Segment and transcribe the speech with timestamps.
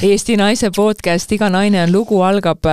[0.00, 2.64] Eesti Naise podcast Iga naine on lugu algab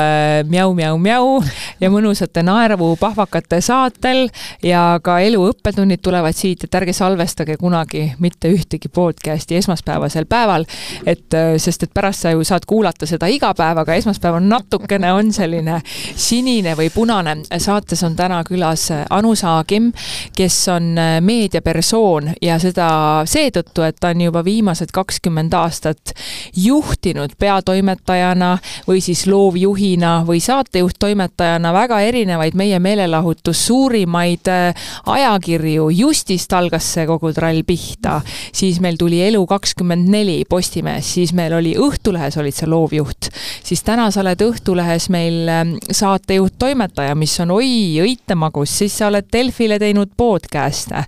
[0.48, 1.48] mjau-mjau-mjau äh,
[1.82, 4.30] ja mõnusate naerupahvakate saatel
[4.64, 10.64] ja ka elu õppetunnid tulevad siit, et ärge salvestage kunagi mitte ühtegi podcast'i esmaspäevasel päeval.
[11.06, 14.48] et äh, sest, et pärast sa ju saad kuulata seda iga päev, aga esmaspäev on
[14.48, 15.82] natukene, on selline
[16.16, 17.36] sinine või punane.
[17.58, 19.92] saates on täna külas Anu Saagim,
[20.32, 22.88] kes on meediapersoon ja seda
[23.28, 26.16] seetõttu, et ta on juba viimased kakskümmend aastat
[26.56, 28.52] juhtinud peatoimetajana
[28.88, 35.90] või siis loovjuhina või saatejuht-toimetajana väga erinevaid meie meelelahutus suurimaid äh, ajakirju.
[35.90, 38.22] justist algas see kogu trall pihta,
[38.54, 43.30] siis meil tuli Elu24 Postimees, siis meil oli Õhtulehes olid sa loovjuht,
[43.64, 49.28] siis täna sa oled Õhtulehes meil ähm, saatejuht-toimetaja, mis on oi õitemagus, siis sa oled
[49.34, 51.04] Delfile teinud podcast'e.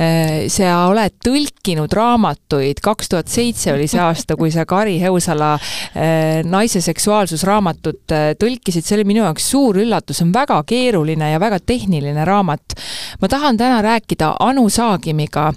[0.00, 5.39] Äh, sa oled tõlkinud raamatuid, kaks tuhat seitse oli see aasta, kui sa Kari Heusala
[5.54, 11.32] äh, naise seksuaalsusraamatut äh, tõlkisid, see oli minu jaoks suur üllatus, see on väga keeruline
[11.32, 12.76] ja väga tehniline raamat.
[13.20, 15.50] ma tahan täna rääkida Anu Saagimiga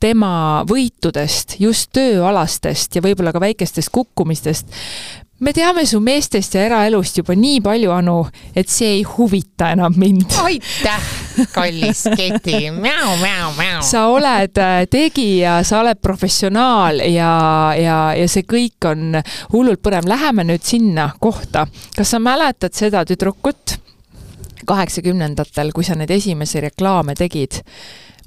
[0.00, 4.74] tema võitudest, just tööalastest ja võib-olla ka väikestest kukkumistest
[5.44, 8.16] me teame su meestest ja eraelust juba nii palju, Anu,
[8.56, 10.32] et see ei huvita enam mind.
[10.42, 11.10] aitäh,
[11.52, 13.82] kallis Keti, mäu-mäu-mäu.
[13.84, 17.34] sa oled äh, tegija, sa oled professionaal ja,
[17.76, 19.20] ja, ja see kõik on
[19.52, 20.08] hullult põnev.
[20.08, 21.66] Läheme nüüd sinna kohta.
[21.96, 23.76] kas sa mäletad seda tüdrukut
[24.64, 27.60] kaheksakümnendatel, kui sa neid esimesi reklaame tegid?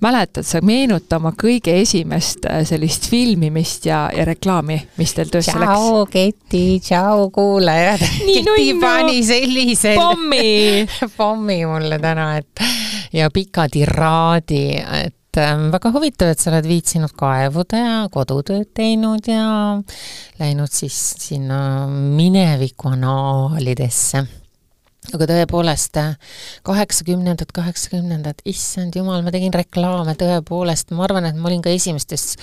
[0.01, 5.55] Mäletad sa, meenuta oma kõige esimest äh, sellist filmimist ja, ja reklaami, mis teil töösse
[5.57, 5.73] läks?
[5.73, 8.03] tšau, Keti, tšau, kuulajad.
[8.27, 10.85] Keti pani sellise pommi
[11.19, 12.65] pommi mulle täna, et
[13.13, 14.65] ja pika tiraadi,
[15.03, 19.77] et ähm, väga huvitav, et sa oled viitsinud kaevuda ja kodutööd teinud ja
[20.39, 24.27] läinud siis sinna mineviku annaalidesse
[25.15, 25.97] aga tõepoolest,
[26.67, 32.35] kaheksakümnendad, kaheksakümnendad, issand jumal, ma tegin reklaame tõepoolest, ma arvan, et ma olin ka esimestes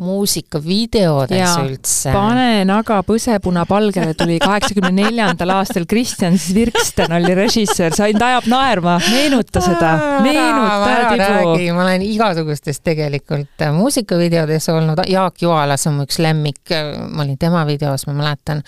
[0.00, 2.14] muusikavideodes ja, üldse.
[2.16, 9.60] pane naga põsepuna-palgele tuli kaheksakümne neljandal aastal, Kristjan Svirksten oli režissöör, sind ajab naerma, meenuta
[9.64, 9.92] seda,
[10.24, 11.56] meenuta Tibu.
[11.76, 16.64] ma olen igasugustes tegelikult muusikavideodes olnud, Jaak Joalas on mu üks lemmik,
[17.12, 18.64] ma olin tema videos, ma mäletan,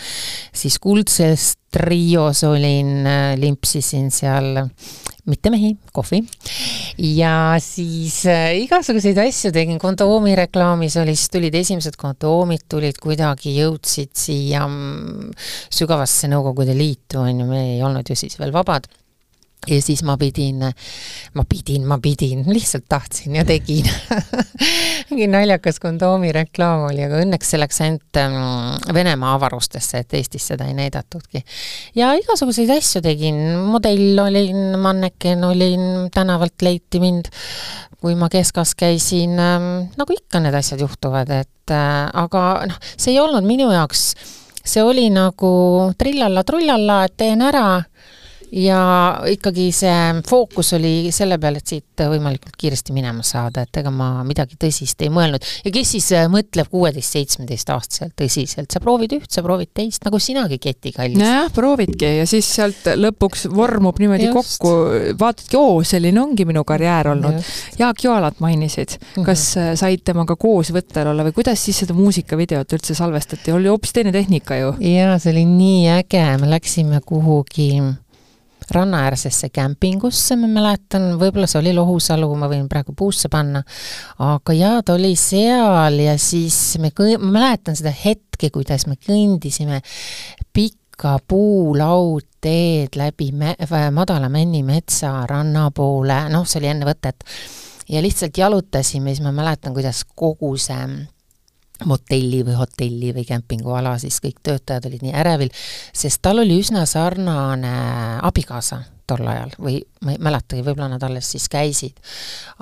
[0.52, 3.04] siis Kuldsest trios olin,
[3.36, 4.56] limpsisin seal
[5.28, 6.22] mitte mehi, kohvi.
[6.98, 13.52] ja siis äh, igasuguseid asju tegin, kondoomi reklaamis oli, siis tulid esimesed kondoomid tulid kuidagi,
[13.60, 15.34] jõudsid siia mm,
[15.80, 18.88] sügavasse Nõukogude Liitu, on ju, me ei olnud ju siis veel vabad
[19.66, 20.62] ja siis ma pidin,
[21.34, 23.88] ma pidin, ma pidin, lihtsalt tahtsin ja tegin.
[25.10, 28.38] Mingi naljakas kondoomi reklaam oli, aga õnneks see läks ainult ähm,
[28.94, 31.42] Venemaa avarustesse, et Eestis seda ei näidatudki.
[31.98, 37.32] ja igasuguseid asju tegin, modell olin, manneken olin, tänavalt leiti mind,
[38.00, 43.16] kui ma keskas käisin ähm,, nagu ikka need asjad juhtuvad, et äh, aga noh, see
[43.16, 44.12] ei olnud minu jaoks,
[44.64, 45.50] see oli nagu
[45.98, 47.68] trillalla-trullalla, et teen ära
[48.52, 48.80] ja
[49.28, 54.22] ikkagi see fookus oli selle peal, et siit võimalikult kiiresti minema saada, et ega ma
[54.26, 55.44] midagi tõsist ei mõelnud.
[55.64, 60.60] ja kes siis äh, mõtleb kuueteist-seitsmeteistaastaselt tõsiselt, sa proovid üht, sa proovid teist, nagu sinagi,
[60.62, 61.18] Keti kallis.
[61.20, 64.58] nojah, proovidki ja siis sealt lõpuks vormub niimoodi Just.
[64.58, 64.74] kokku,
[65.20, 67.38] vaatadki, oo, selline ongi minu karjäär olnud.
[67.78, 69.26] Jaak Joalat mainisid, mhm.
[69.26, 69.80] kas mm -hmm.
[69.82, 74.12] said temaga koos võttel olla või kuidas siis seda muusikavideot üldse salvestati, oli hoopis teine
[74.12, 74.74] tehnika ju?
[74.80, 77.70] jaa, see oli nii äge, me läksime kuhugi
[78.74, 83.62] rannaäärsesse kämpingusse, ma mäletan, võib-olla see oli Lohusalu, ma võin praegu puusse panna,
[84.24, 88.98] aga jaa, ta oli seal ja siis me kõi-, ma mäletan seda hetke, kuidas me
[89.00, 89.80] kõndisime
[90.52, 93.56] pikka puulaudteed läbi me-,
[93.94, 97.24] Madala Männimetsa ranna poole, noh, see oli enne võtet,
[97.88, 100.76] ja lihtsalt jalutasime, siis ma mäletan, kuidas kogu see
[101.86, 105.50] motelli või hotelli või kämpinguala, siis kõik töötajad olid nii ärevil,
[105.94, 107.74] sest tal oli üsna sarnane
[108.26, 111.96] abikaasa tol ajal või ma ei mäletagi, võib-olla nad alles siis käisid.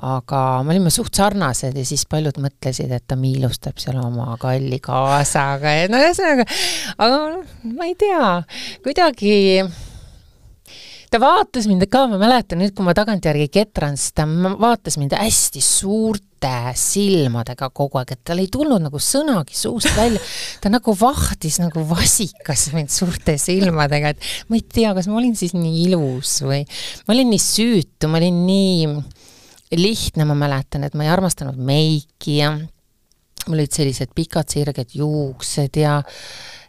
[0.05, 4.79] aga me olime suht sarnased ja siis paljud mõtlesid, et ta miilustab seal oma kalli
[4.83, 6.47] kaasaga ja no ühesõnaga,
[6.97, 7.19] aga
[7.73, 8.31] ma ei tea,
[8.85, 9.35] kuidagi
[11.11, 15.15] ta vaatas mind ka, ma mäletan nüüd, kui ma tagantjärgi ketran, siis ta vaatas mind
[15.17, 20.21] hästi suurte silmadega kogu aeg, et tal ei tulnud nagu sõnagi suust välja.
[20.61, 25.35] ta nagu vahtis nagu vasikas mind suurte silmadega, et ma ei tea, kas ma olin
[25.39, 26.63] siis nii ilus või
[27.07, 32.39] ma olin nii süütu, ma olin nii lihtne, ma mäletan, et ma ei armastanud meiki
[32.41, 32.53] ja
[33.47, 36.01] mul olid sellised pikad sirged juuksed ja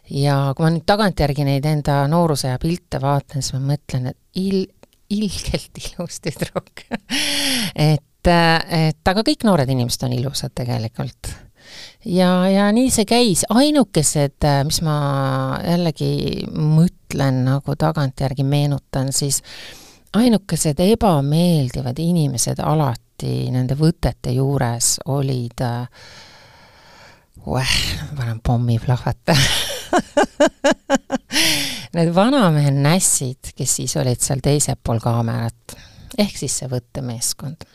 [0.09, 4.69] ja kui ma nüüd tagantjärgi neid enda noorusaja pilte vaatan, siis ma mõtlen, et il-,
[5.09, 6.85] ilgelt ilus tüdruk.
[7.75, 11.33] Et, et aga kõik noored inimesed on ilusad tegelikult.
[12.05, 14.95] ja, ja nii see käis, ainukesed, mis ma
[15.65, 19.43] jällegi mõtlen nagu tagantjärgi meenutan, siis
[20.17, 25.85] ainukesed ebameeldivad inimesed alati nende võtete juures olid äh,
[27.49, 27.75] Ueh,
[28.17, 29.35] panen pommi plahvata
[31.95, 35.75] Need vanamehe nässid, kes siis olid seal teisel pool kaamerat,
[36.17, 37.67] ehk siis see võttemeeskond.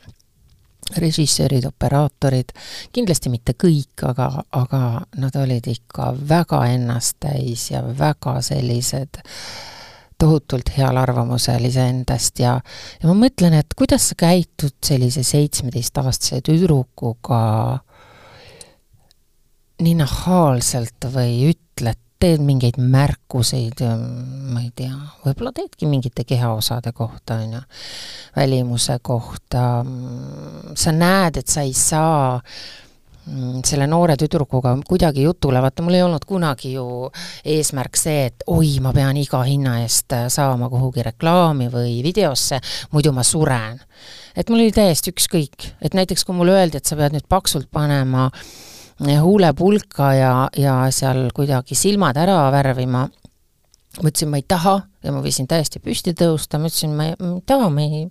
[1.00, 2.50] režissöörid, operaatorid,
[2.92, 4.80] kindlasti mitte kõik, aga, aga
[5.16, 9.22] nad olid ikka väga ennast täis ja väga sellised
[10.20, 12.58] tohutult heal arvamusel iseendast ja
[13.00, 17.40] ja ma mõtlen, et kuidas sa käitud sellise seitsmeteistaastase tüdrukuga
[19.82, 23.82] nii nahaalselt või ütled, teed mingeid märkuseid,
[24.54, 24.94] ma ei tea,
[25.24, 27.62] võib-olla teedki mingite kehaosade kohta, on ju,
[28.36, 29.66] välimuse kohta,
[30.78, 35.84] sa näed, et sa ei saa mm, selle noore tüdrukuga kuidagi jutule, vaata.
[35.84, 36.86] Mul ei olnud kunagi ju
[37.56, 42.62] eesmärk see, et oi, ma pean iga hinna eest saama kuhugi reklaami või videosse,
[42.94, 43.80] muidu ma suren.
[44.36, 47.68] et mul oli täiesti ükskõik, et näiteks kui mulle öeldi, et sa pead nüüd paksult
[47.70, 48.48] panema äh,
[49.00, 53.08] huulepulka ja, ja seal kuidagi silmad ära värvima,
[54.00, 54.80] ma ütlesin, ma ei taha.
[55.04, 58.06] Ja ma võisin täiesti püsti tõusta, ma ütlesin, ma ei, ma ei taha, ma ei,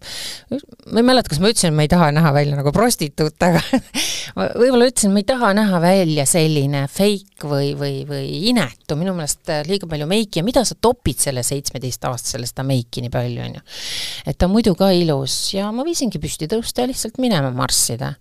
[0.94, 3.64] ma ei mäleta, kas ma ütlesin, et ma ei taha näha välja nagu prostituut, aga
[4.62, 9.50] võib-olla ütlesin, ma ei taha näha välja selline fake või, või, või inetu, minu meelest
[9.66, 10.44] liiga palju meiki.
[10.44, 13.66] Ja mida sa topid selle seitsmeteistaastasele seda meiki nii palju, on ju.
[14.30, 15.40] et ta muidu ka ilus.
[15.58, 18.14] Ja ma võisingi püsti tõusta ja lihtsalt minema marssida.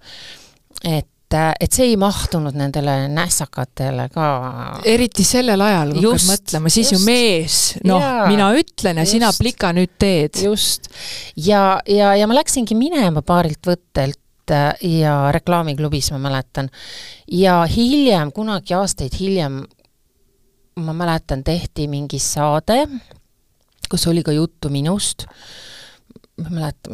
[0.80, 4.26] et et, et see ei mahtunud nendele nässakatele ka.
[4.88, 6.98] eriti sellel ajal, kui hakkad mõtlema, siis just.
[6.98, 7.58] ju mees,
[7.88, 9.16] noh, mina ütlen ja just.
[9.16, 10.42] sina plika nüüd teed.
[10.44, 10.90] just.
[11.36, 14.70] ja, ja, ja ma läksingi minema paarilt võttelt äh,
[15.00, 16.70] ja reklaamiklubis, ma mäletan.
[17.30, 19.62] ja hiljem, kunagi aastaid hiljem,
[20.82, 22.84] ma mäletan, tehti mingi saade,
[23.90, 25.26] kus oli ka juttu minust
[26.42, 26.90] ma ei mäleta,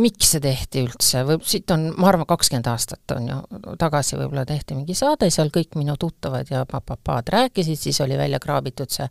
[0.00, 3.38] miks see tehti üldse, või siit on, ma arvan, kakskümmend aastat on ju
[3.80, 8.40] tagasi võib-olla tehti mingi saade, seal kõik minu tuttavad ja papapaad rääkisid, siis oli välja
[8.42, 9.08] kraabitud see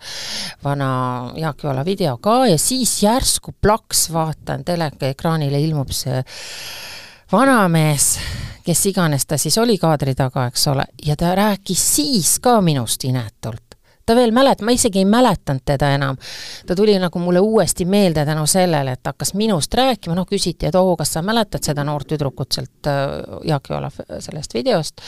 [0.64, 0.92] vana
[1.38, 6.22] Jaak Joala video ka ja siis järsku plaks vaatan teleekraanile ilmub see
[7.32, 8.12] vanamees,
[8.66, 13.06] kes iganes ta siis oli kaadri taga, eks ole, ja ta rääkis siis ka minust
[13.10, 13.69] inetult
[14.10, 16.18] ta veel mälet-, ma isegi ei mäletanud teda enam.
[16.68, 20.78] ta tuli nagu mulle uuesti meelde tänu sellele, et hakkas minust rääkima, noh küsiti, et
[20.80, 23.14] oo, kas sa mäletad seda noort tüdrukut sealt äh,
[23.48, 25.06] Jaak Joala sellest videost,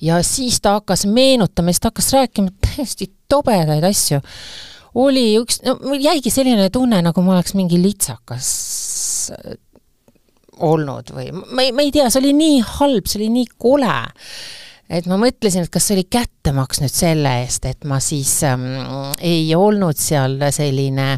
[0.00, 4.20] ja siis ta hakkas meenutama, siis ta hakkas rääkima täiesti tobedaid asju.
[4.94, 8.48] oli üks, no mul jäigi selline tunne, nagu ma oleks mingi litsakas
[9.36, 9.58] äh,
[10.60, 13.94] olnud või ma ei, ma ei tea, see oli nii halb, see oli nii kole
[14.90, 18.66] et ma mõtlesin, et kas see oli kättemaks nüüd selle eest, et ma siis ähm,
[19.22, 21.14] ei olnud seal selline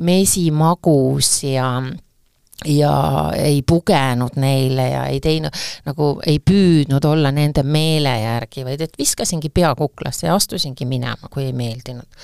[0.00, 1.72] mesimagus ja
[2.64, 5.54] ja ei pugenud neile ja ei teinud,
[5.86, 11.30] nagu ei püüdnud olla nende meele järgi, vaid et viskasingi pea kuklasse ja astusingi minema,
[11.30, 12.20] kui ei meeldinud.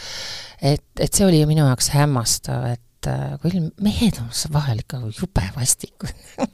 [0.62, 5.00] et, et see oli minu jaoks hämmastav, et et äh, küll mehed on vahel ikka
[5.06, 6.12] jube vastikud.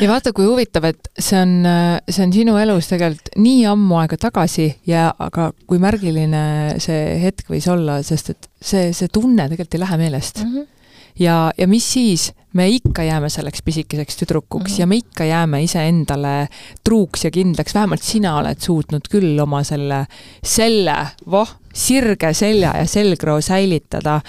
[0.00, 3.98] Ja vaata, kui huvitav, et see on, äh, see on sinu elus tegelikult nii ammu
[4.00, 9.48] aega tagasi ja aga kui märgiline see hetk võis olla, sest et see, see tunne
[9.50, 10.44] tegelikult ei lähe meelest.
[10.44, 10.54] Mm.
[10.54, 10.76] -hmm
[11.20, 14.80] ja, ja mis siis, me ikka jääme selleks pisikeseks tüdrukuks mm -hmm.
[14.80, 16.48] ja me ikka jääme iseendale
[16.84, 20.06] truuks ja kindlaks, vähemalt sina oled suutnud küll oma selle,
[20.42, 20.96] selle,
[21.30, 24.20] voh, sirge selja ja selgroo säilitada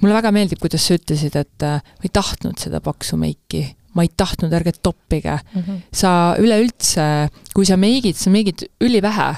[0.00, 3.64] mulle väga meeldib, kuidas sa ütlesid, et äh, ma ei tahtnud seda paksu meiki,
[3.96, 5.60] ma ei tahtnud, ärge toppige mm.
[5.60, 5.84] -hmm.
[5.92, 9.30] sa üleüldse, kui sa meigid, sa meigid ülivähe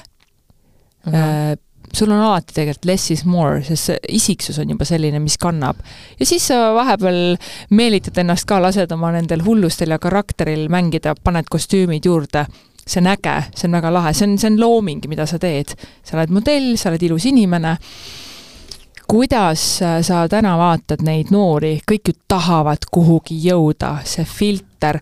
[1.07, 1.13] mm.
[1.13, 1.61] -hmm.
[1.93, 5.77] sul on alati tegelikult less is more, sest see isiksus on juba selline, mis kannab.
[6.21, 7.37] ja siis sa vahepeal
[7.71, 12.47] meelitad ennast ka, lased oma nendel hullustel ja karakteril mängida, paned kostüümid juurde
[12.87, 15.75] see on äge, see on väga lahe, see on, see on looming, mida sa teed.
[16.03, 17.77] sa oled modell, sa oled ilus inimene
[19.13, 24.97] kuidas äh, sa täna vaatad neid noori, kõik ju tahavad kuhugi jõuda, see filter.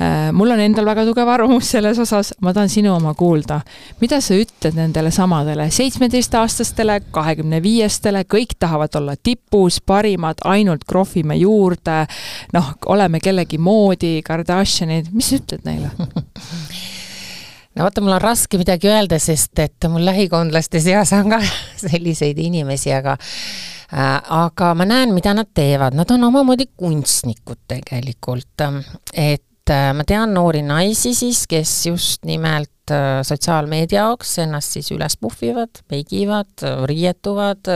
[0.00, 3.60] Äh, mul on endal väga tugev arvamus selles osas, ma tahan sinu oma kuulda.
[4.00, 11.36] mida sa ütled nendele samadele seitsmeteistaastastele, kahekümne viiestele, kõik tahavad olla tipus, parimad, ainult krohvime
[11.36, 12.06] juurde,
[12.56, 15.92] noh, oleme kellegi moodi, Kardashianid, mis sa ütled neile
[17.76, 21.40] no vaata, mul on raske midagi öelda, sest et mul lähikondlaste seas on ka
[21.84, 28.66] selliseid inimesi, aga äh, aga ma näen, mida nad teevad, nad on omamoodi kunstnikud tegelikult,
[29.14, 34.90] et äh, ma tean noori naisi siis, kes just nimelt äh, sotsiaalmeedia jaoks ennast siis
[34.96, 37.70] üles puhvivad, peigivad, riietuvad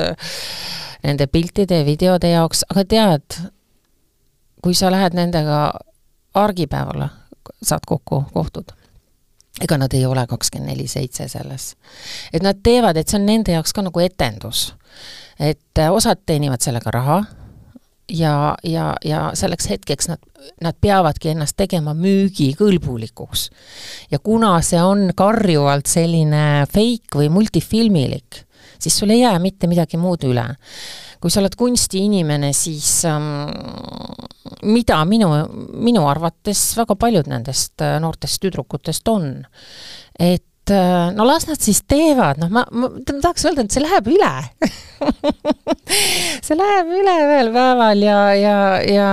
[1.05, 3.43] nende piltide ja videode jaoks, aga tead,
[4.65, 5.67] kui sa lähed nendega
[6.35, 7.13] argipäevale,
[7.63, 8.73] saad kokku, kohtud
[9.63, 11.75] ega nad ei ole kakskümmend neli seitse selles.
[12.33, 14.75] et nad teevad, et see on nende jaoks ka nagu etendus.
[15.39, 17.25] et äh, osad teenivad sellega raha
[18.09, 20.19] ja, ja, ja selleks hetkeks nad,
[20.63, 23.51] nad peavadki ennast tegema müügikõlbulikuks.
[24.11, 28.44] ja kuna see on karjuvalt selline fake või multifilmilik,
[28.85, 30.47] siis sul ei jää mitte midagi muud üle.
[31.25, 33.47] kui sa oled kunstiinimene, siis ähm,
[34.69, 35.31] mida minu,
[35.81, 39.31] minu arvates väga paljud nendest äh, noortest tüdrukutest on,
[40.21, 44.13] et äh, no las nad siis teevad, noh, ma, ma, tahaks öelda, et see läheb
[44.13, 44.35] üle.
[46.45, 49.11] see läheb üle ühel päeval ja, ja, ja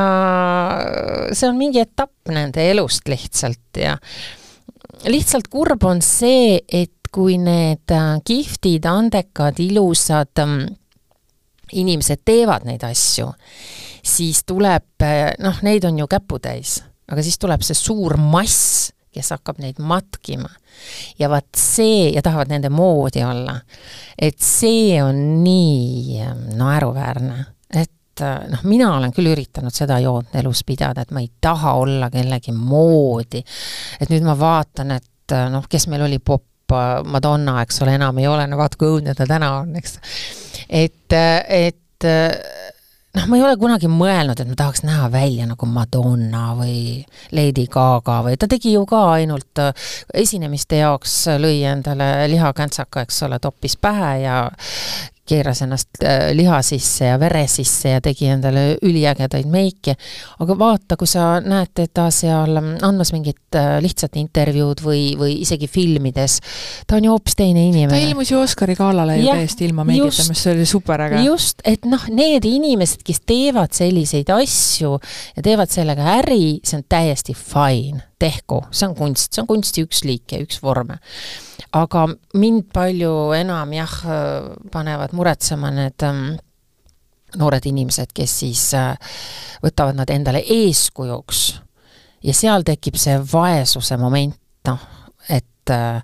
[1.32, 3.96] see on mingi etapp nende elust lihtsalt ja
[5.10, 10.62] lihtsalt kurb on see, et kui need äh, kihvtid, andekad, ilusad ähm,
[11.72, 13.30] inimesed teevad neid asju,
[14.04, 15.06] siis tuleb,
[15.44, 16.80] noh, neid on ju käputäis,
[17.12, 20.50] aga siis tuleb see suur mass, kes hakkab neid matkima.
[21.20, 23.58] ja vaat see, ja tahavad nende moodi olla,
[24.18, 27.44] et see on nii ähm, naeruväärne,
[27.76, 31.76] et äh, noh, mina olen küll üritanud seda joont elus pidada, et ma ei taha
[31.84, 33.44] olla kellegi moodi.
[34.00, 36.22] et nüüd ma vaatan, et äh, noh, kes meil oli
[36.72, 40.00] popp, Madonna, eks ole, enam ei ole, no vaata, kui õudne ta täna on, eks.
[40.72, 42.08] Et, et
[43.18, 47.02] noh, ma ei ole kunagi mõelnud, et ma tahaks näha välja nagu Madonna või
[47.36, 49.64] Lady Gaga või ta tegi ju ka ainult
[50.24, 54.38] esinemiste jaoks, lõi endale lihakantsaka, eks ole, toppis pähe ja
[55.32, 59.96] keeras ennast äh, liha sisse ja vere sisse ja tegi endale üliägedaid meike,
[60.44, 65.70] aga vaata, kui sa näed teda seal andmas mingit äh, lihtsat intervjuud või, või isegi
[65.72, 66.40] filmides,
[66.88, 67.96] ta on ju hoopis teine inimene.
[67.96, 71.24] ta ilmus ju Oscari galale ju täiesti ilma meigita, mis oli superäge.
[71.26, 74.96] just, et noh, need inimesed, kes teevad selliseid asju
[75.36, 79.86] ja teevad sellega äri, see on täiesti fine tehku, see on kunst, see on kunsti
[79.86, 81.00] üks liik ja üks vorme.
[81.72, 82.04] aga
[82.36, 83.94] mind palju enam jah,
[84.74, 86.24] panevad muretsema need ähm,
[87.38, 88.96] noored inimesed, kes siis äh,
[89.64, 91.44] võtavad nad endale eeskujuks
[92.28, 94.38] ja seal tekib see vaesuse moment,
[94.68, 94.90] noh,
[95.30, 96.02] et äh,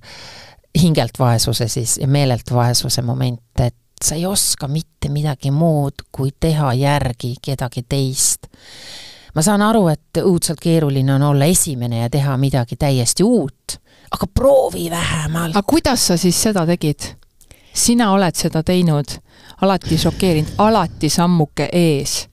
[0.78, 6.32] hingelt vaesuse siis ja meelelt vaesuse moment, et sa ei oska mitte midagi muud, kui
[6.40, 8.48] teha järgi kedagi teist
[9.38, 13.78] ma saan aru, et õudselt keeruline on olla esimene ja teha midagi täiesti uut,
[14.10, 15.56] aga proovi vähemalt.
[15.56, 17.12] aga kuidas sa siis seda tegid?
[17.78, 19.20] Sina oled seda teinud,
[19.62, 22.24] alati šokeerinud, alati sammuke ees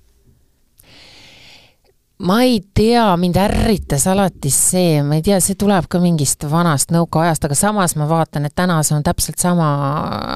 [2.25, 6.95] ma ei tea, mind ärritas alati see, ma ei tea, see tuleb ka mingist vanast
[6.95, 9.69] nõukaajast, aga samas ma vaatan, et täna see on täpselt sama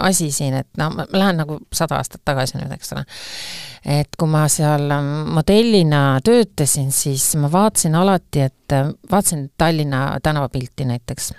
[0.03, 3.05] asi siin, et no ma lähen nagu sada aastat tagasi nüüd, eks ole.
[3.99, 4.91] et kui ma seal
[5.39, 8.79] modellina töötasin, siis ma vaatasin alati, et
[9.11, 11.33] vaatasin Tallinna tänavapilti näiteks,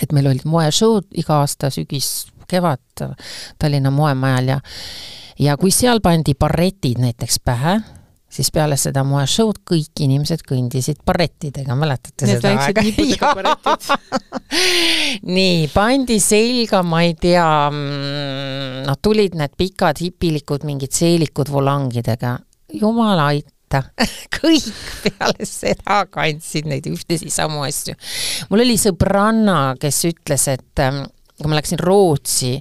[0.00, 3.06] et meil olid moeshow'd iga aasta sügis, kevad
[3.58, 4.60] Tallinna moemajal ja
[5.42, 7.78] ja kui seal pandi barretid näiteks pähe,
[8.32, 13.32] siis peale seda moeshow'd kõik inimesed kõndisid barrettidega, mäletate Need seda aega?
[15.36, 22.38] nii, pandi selga, ma ei tea, mm, noh, tulid need pikad hipilikud, mingid seelikud volangidega,
[22.80, 23.84] jumal aita
[24.36, 24.68] kõik
[25.04, 27.96] peale seda kandsid neid ühtesid samu asju.
[28.52, 31.04] mul oli sõbranna, kes ütles, et ähm,
[31.42, 32.54] kui ma läksin Rootsi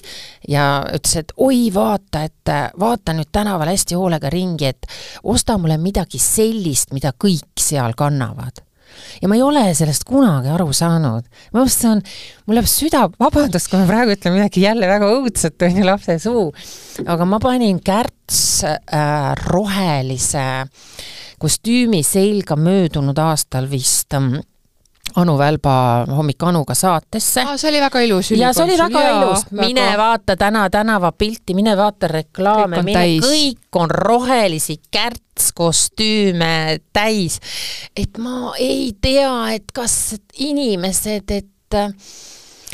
[0.50, 4.90] ja ütles, et oi, vaata, et vaata nüüd tänaval hästi hoolega ringi, et
[5.24, 8.64] osta mulle midagi sellist, mida kõik seal kannavad
[9.22, 11.28] ja ma ei ole sellest kunagi aru saanud.
[11.54, 12.02] minu arust see on,
[12.48, 16.18] mul läheb süda, vabandust, kui ma praegu ütlen midagi jälle väga õudset, on ju, lapse
[16.22, 16.46] suu,
[17.06, 20.48] aga ma panin kärts äh, rohelise
[21.42, 24.32] kostüümi selga möödunud aastal vist äh,
[25.16, 27.44] Anu Välba Hommik Anuga saatesse.
[27.56, 28.32] see oli väga ilus.
[28.32, 29.98] ja see oli väga jaa, ilus, mine väga...
[29.98, 37.40] vaata täna tänavapilti, mine vaata reklaame, mine, kõik on rohelisi kärtskostüüme täis.
[37.96, 41.80] et ma ei tea, et kas inimesed, et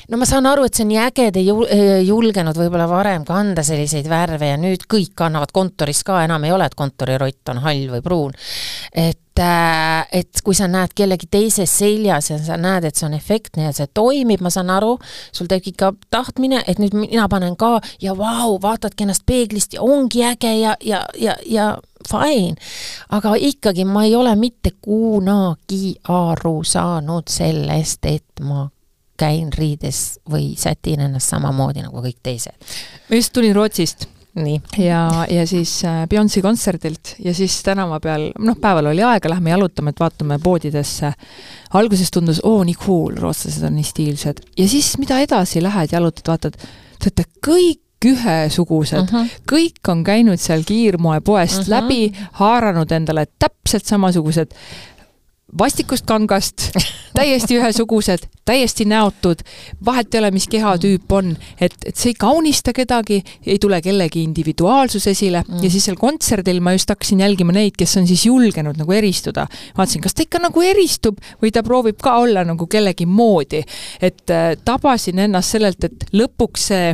[0.08, 3.64] no ma saan aru, et see on nii äge, te ei julgenud võib-olla varem kanda
[3.66, 7.88] selliseid värve ja nüüd kõik kannavad kontoris ka, enam ei ole, et kontorirott on hall
[7.96, 8.38] või pruun.
[8.94, 13.68] et et kui sa näed kellegi teise seljas ja sa näed, et see on efektne
[13.68, 14.96] ja see toimib, ma saan aru,
[15.36, 19.84] sul tekib ka tahtmine, et nüüd mina panen ka ja vau, vaatadki ennast peeglist ja
[19.86, 21.68] ongi äge ja, ja, ja, ja
[22.08, 22.56] fine.
[23.10, 28.68] aga ikkagi ma ei ole mitte kunagi aru saanud sellest, et ma
[29.18, 32.54] käin riides või sätin ennast samamoodi nagu kõik teised.
[33.10, 34.08] ma just tulin Rootsist.
[34.78, 39.54] Ja, ja siis äh, Beyonce'i kontserdilt ja siis tänava peal, noh, päeval oli aega, lähme
[39.54, 41.14] jalutama, et vaatame poodidesse.
[41.74, 44.44] alguses tundus, oo, nii cool, rootslased on nii stiilsed.
[44.58, 49.30] ja siis, mida edasi lähed, jalutad, vaatad, te olete kõik ühesugused uh, -huh.
[49.50, 51.70] kõik on käinud seal kiirmoepoest uh -huh.
[51.70, 54.54] läbi, haaranud endale täpselt samasugused
[55.60, 56.72] vastikust kangast,
[57.18, 59.40] täiesti ühesugused, täiesti näotud,
[59.86, 64.24] vahet ei ole, mis kehatüüp on, et, et see ei kaunista kedagi, ei tule kellegi
[64.28, 65.64] individuaalsus esile mm.
[65.64, 69.48] ja siis seal kontserdil ma just hakkasin jälgima neid, kes on siis julgenud nagu eristuda.
[69.78, 73.64] vaatasin, kas ta ikka nagu eristub või ta proovib ka olla nagu kellegi moodi.
[74.02, 76.92] et äh, tabasin ennast sellelt, et lõpuks see,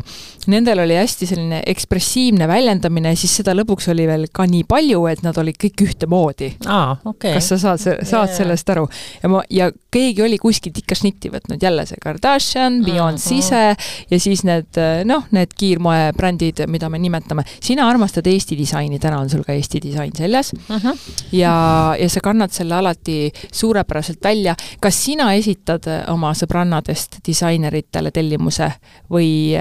[0.47, 5.25] nendel oli hästi selline ekspressiivne väljendamine siis seda lõpuks oli veel ka nii palju, et
[5.25, 6.53] nad olid kõik ühtemoodi.
[6.67, 7.35] aa, okei okay..
[7.39, 8.42] kas sa saad, saad yeah.
[8.43, 8.87] Sellest aru?
[9.23, 13.61] ja ma, ja keegi oli kuskilt ikka šnitti võtnud, jälle see Kardashian, Beyonce ise
[14.09, 17.45] ja siis need noh, need kiirmoebrändid, mida me nimetame.
[17.63, 20.75] sina armastad Eesti disaini, täna on sul ka Eesti disain seljas uh.
[20.75, 20.97] -huh.
[21.31, 21.53] ja,
[21.99, 24.55] ja sa kannad selle alati suurepäraselt välja.
[24.79, 28.71] kas sina esitad oma sõbrannadest disaineritele tellimuse
[29.11, 29.53] või,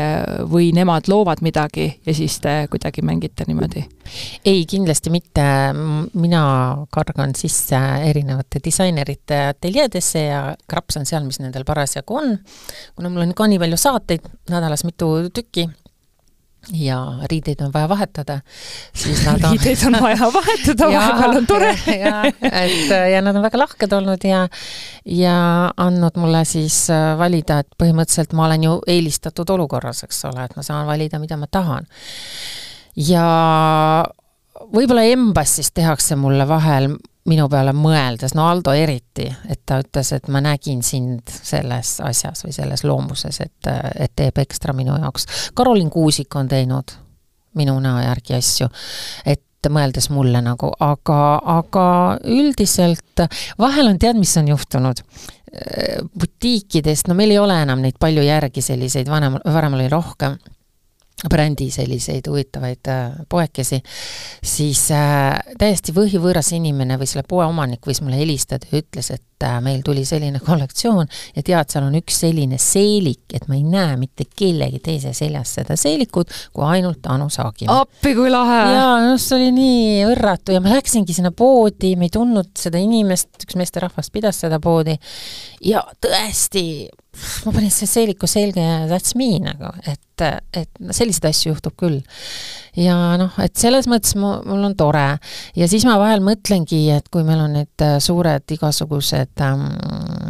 [0.50, 3.84] või nemad loovad midagi ja siis te kuidagi mängite niimoodi?
[4.44, 5.42] ei, kindlasti mitte.
[6.14, 6.42] mina
[6.90, 12.34] kargan sisse erinevate disainerite ateljeedesse ja krapsan seal, mis nendel parasjagu on.
[12.96, 15.68] kuna mul on ka nii palju saateid, nädalas mitu tükki,
[16.70, 18.38] ja riideid on vaja vahetada,
[18.94, 21.72] siis nad on riideid on vaja vahetada, vahepeal on tore.
[22.04, 24.46] ja, et ja nad on väga lahked olnud ja
[25.04, 25.36] ja
[25.76, 30.56] andnud mulle siis äh, valida, et põhimõtteliselt ma olen ju eelistatud olukorras, eks ole, et
[30.56, 31.88] ma saan valida, mida ma tahan.
[32.96, 33.26] ja
[34.72, 36.92] võib-olla Embassis tehakse mulle vahel
[37.30, 42.44] minu peale mõeldes, no Aldo eriti, et ta ütles, et ma nägin sind selles asjas
[42.46, 45.28] või selles loomuses, et, et teeb ekstra minu jaoks.
[45.54, 46.96] Karolin Kuusik on teinud
[47.58, 48.68] minu näo järgi asju,
[49.26, 51.20] et mõeldes mulle nagu, aga,
[51.60, 51.86] aga
[52.26, 53.22] üldiselt
[53.60, 55.06] vahel on, tead, mis on juhtunud?
[56.16, 60.38] butiikidest, no meil ei ole enam neid palju järgi, selliseid vanem, varem oli rohkem
[61.30, 63.78] brändi selliseid huvitavaid äh, poekesi,
[64.44, 69.46] siis äh, täiesti võhivõõras inimene või selle poe omanik võis mulle helistada ja ütles, et
[69.46, 71.06] äh, meil tuli selline kollektsioon
[71.36, 75.54] ja tead, seal on üks selline seelik, et ma ei näe mitte kellegi teise seljas
[75.60, 77.82] seda seelikut, kui ainult Anu Saagimaa.
[77.86, 78.62] appi, kui lahe!
[78.74, 82.82] jaa, no see oli nii õrratu ja ma läksingi sinna poodi, me ei tundnud seda
[82.82, 84.98] inimest, üks meesterahvas pidas seda poodi
[85.62, 86.64] ja tõesti,
[87.12, 90.22] ma panin selle seeliku selga ja that's me nagu, et,
[90.56, 91.98] et selliseid asju juhtub küll.
[92.78, 95.04] ja noh, et selles mõttes mu, mul on tore
[95.58, 99.66] ja siis ma vahel mõtlengi, et kui meil on need äh, suured igasugused ähm,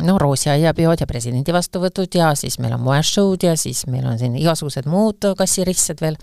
[0.02, 4.34] no roosiaiapeod ja presidendi vastuvõtud ja siis meil on moeshow'd ja siis meil on siin
[4.42, 6.18] igasugused muud kassirissed veel.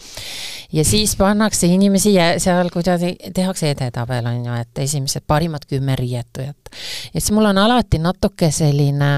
[0.76, 6.74] ja siis pannakse inimesi seal kuidagi, tehakse edetabel, on ju, et esimesed parimad kümme riietujat.
[7.14, 9.14] ja siis mul on alati natuke selline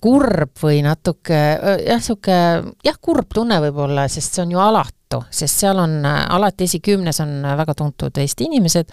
[0.00, 5.64] kurb või natuke jah, niisugune jah, kurb tunne võib-olla, sest see on ju alatu, sest
[5.64, 8.92] seal on alati esikümnes on väga tuntud Eesti inimesed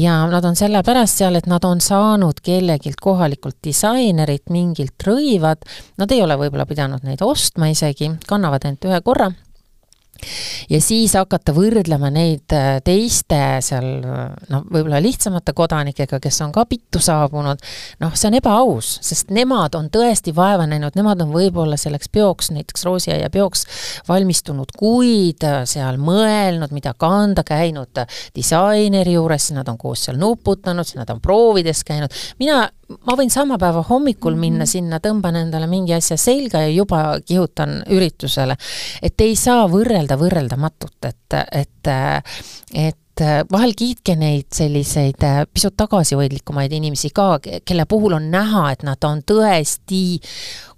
[0.00, 5.64] ja nad on sellepärast seal, et nad on saanud kellegilt kohalikult disainerilt mingilt rõivad,
[6.00, 9.30] nad ei ole võib-olla pidanud neid ostma isegi, kannavad ainult ühe korra
[10.70, 16.64] ja siis hakata võrdlema neid äh, teiste seal noh, võib-olla lihtsamate kodanikega, kes on ka
[16.68, 17.62] pittu saabunud,
[18.02, 22.52] noh, see on ebaaus, sest nemad on tõesti vaeva näinud, nemad on võib-olla selleks peoks,
[22.54, 23.66] näiteks roosiaia peoks
[24.08, 28.04] valmistunud kuid, äh, seal mõelnud, mida kanda, käinud
[28.36, 32.64] disaineri juures, nad on koos seal nuputanud, siis nad on proovides käinud, mina
[33.06, 34.72] ma võin sama päeva hommikul minna mhm.
[34.72, 38.56] sinna, tõmban endale mingi asja selga ja juba kihutan üritusele.
[39.02, 41.92] et ei saa võrrelda võrreldamatut, et, et,
[42.72, 42.98] et
[43.52, 49.20] vahel kiitke neid selliseid pisut tagasihoidlikumaid inimesi ka, kelle puhul on näha, et nad on
[49.26, 50.18] tõesti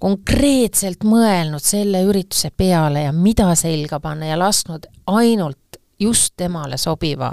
[0.02, 7.32] konkreetselt mõelnud selle ürituse peale ja mida selga panna ja lasknud ainult just temale sobiva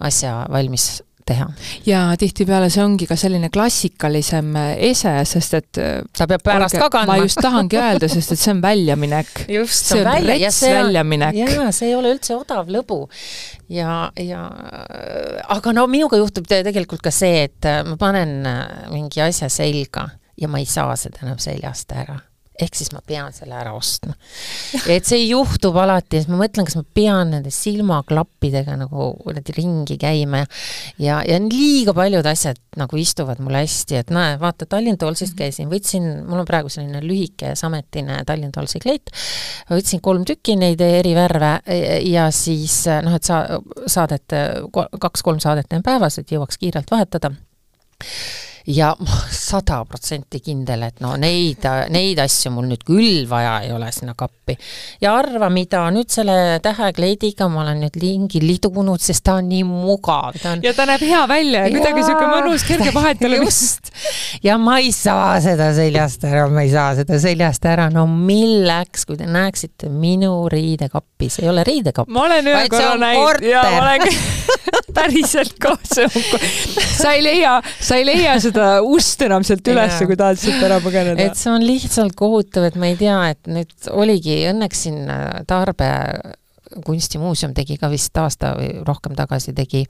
[0.00, 1.48] asja valmis teha.
[1.86, 4.54] ja tihtipeale see ongi ka selline klassikalisem
[4.90, 7.16] ese, sest et ta peab pärast ka kandma.
[7.16, 9.34] ma just tahangi öelda, sest et see on väljaminek.
[9.58, 11.42] just, see on välja, rets väljaminek.
[11.42, 13.02] jaa, see ei ole üldse odav lõbu.
[13.72, 14.46] ja, ja
[15.58, 18.40] aga no minuga juhtub tegelikult ka see, et ma panen
[18.92, 22.20] mingi asja selga ja ma ei saa seda enam seljast ära
[22.58, 24.14] ehk siis ma pean selle ära ostma.
[24.86, 29.98] et see juhtub alati siis ma mõtlen, kas ma pean nende silmaklappidega nagu kuradi ringi
[30.00, 30.44] käima
[30.98, 35.34] ja ja, ja liiga paljud asjad nagu istuvad mulle hästi, et näe, vaata, Tallinn Toolsist
[35.34, 35.38] mhm.
[35.40, 39.12] käisin, võtsin, mul on praegu selline lühike sametine Tallinn Toolsi kleit,
[39.70, 41.54] võtsin kolm tükki neid eri värve
[42.06, 43.42] ja siis noh, et sa,
[43.86, 44.36] saadet,
[45.00, 47.32] kaks-kolm saadet teen päevas, et jõuaks kiirelt vahetada
[48.68, 48.96] ja
[49.48, 54.14] sada protsenti kindel, et no neid, neid asju mul nüüd küll vaja ei ole sinna
[54.18, 54.56] kappi.
[55.00, 59.64] ja arva, mida nüüd selle tähekleidiga ma olen nüüd lingi lidunud, sest ta on nii
[59.68, 63.40] mugav, ta on ja ta näeb hea välja ja kuidagi niisugune mõnus kerge vahetamine.
[63.44, 63.92] just,
[64.44, 69.06] ja ma ei saa seda seljast ära, ma ei saa seda seljast ära, no milleks,
[69.08, 72.10] kui te näeksite minu riidekappi, see ei ole riidekapp.
[72.12, 73.48] ma olen ühe korra näinud.
[73.48, 74.08] ja ma olen
[74.98, 76.46] päriselt ka, see on,
[76.98, 80.66] sa ei leia, sa ei leia seda seda ust enam sealt ülesse, kui tahad sealt
[80.66, 81.28] ära põgeneda.
[81.28, 85.40] et see on lihtsalt kohutav, et ma ei tea, et nüüd oligi õnneks siin äh,
[85.48, 85.88] Taarbe
[86.84, 89.84] kunstimuuseum tegi ka vist aasta või rohkem tagasi, tegi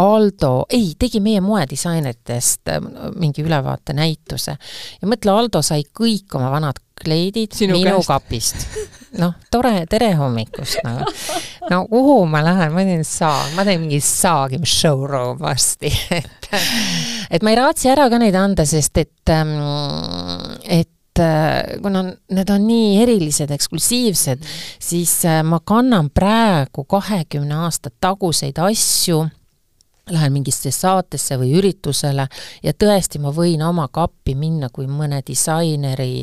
[0.00, 2.80] Aldo, ei, tegi meie moedisaineritest äh,
[3.20, 4.56] mingi ülevaatenäituse.
[5.02, 8.08] ja mõtle, Aldo sai kõik oma vanad kleidid Sinu minu käest.
[8.08, 8.66] kapist.
[9.20, 11.06] noh, tore, tere hommikust nagu.
[11.70, 16.36] no kuhu ma lähen, ma teen saag, ma teen mingi saagi showroom varsti et
[17.30, 19.56] et ma ei raatsi ära ka neid anda, sest et, ähm,
[20.62, 24.44] et äh, kuna need on nii erilised, eksklusiivsed,
[24.82, 29.24] siis äh, ma kannan praegu kahekümne aasta taguseid asju
[30.10, 32.28] lähen mingisse saatesse või üritusele
[32.62, 36.22] ja tõesti, ma võin oma kappi minna kui mõne disaineri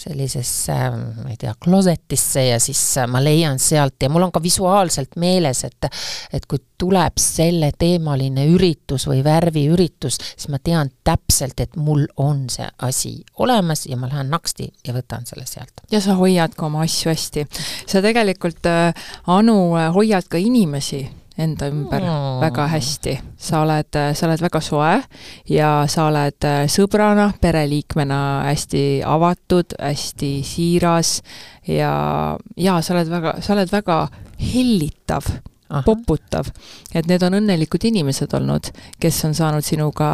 [0.00, 2.80] sellisesse, ma ei tea, klosetisse ja siis
[3.12, 5.90] ma leian sealt ja mul on ka visuaalselt meeles, et
[6.32, 12.72] et kui tuleb selleteemaline üritus või värviüritus, siis ma tean täpselt, et mul on see
[12.88, 15.84] asi olemas ja ma lähen naksti ja võtan selle sealt.
[15.92, 17.48] ja sa hoiad ka oma asju hästi.
[17.84, 18.94] sa tegelikult, äh,
[19.26, 21.04] Anu, äh, hoiad ka inimesi
[21.40, 22.40] enda ümber mm.
[22.44, 23.18] väga hästi.
[23.36, 24.94] sa oled, sa oled väga soe
[25.50, 31.20] ja sa oled äh, sõbrana, pereliikmena hästi avatud, hästi siiras
[31.68, 31.94] ja,
[32.56, 34.02] ja sa oled väga, sa oled väga
[34.40, 35.32] hellitav
[35.70, 35.82] Aha.
[35.86, 36.48] poputav.
[36.94, 40.08] et need on õnnelikud inimesed olnud, kes on saanud sinuga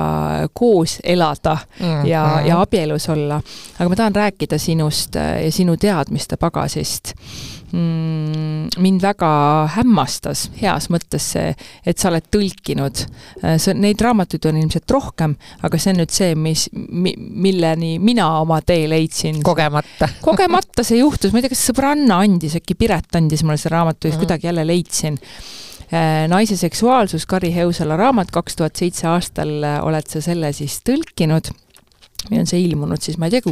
[0.53, 3.41] koos elada mm, ja mm., ja abielus olla.
[3.79, 7.15] aga ma tahan rääkida sinust äh, ja sinu teadmiste pagasist
[7.77, 9.29] mind väga
[9.77, 11.53] hämmastas heas mõttes see,
[11.87, 13.03] et sa oled tõlkinud.
[13.43, 15.37] Äh, see, neid raamatuid on ilmselt rohkem,
[15.67, 19.43] aga see on nüüd see, mis mi,, milleni mina oma tee leidsin.
[19.47, 23.77] kogemata kogemata see juhtus, ma ei tea, kas sõbranna andis, äkki Piret andis mulle selle
[23.77, 24.25] raamatu ja siis mm.
[24.25, 30.11] kuidagi jälle leidsin äh, naise seksuaalsus, Kari Heusala raamat, kaks tuhat seitse aastal äh, oled
[30.11, 31.53] sa selle siis tõlkinud
[32.31, 33.45] või on see ilmunud siis, ma ei tea,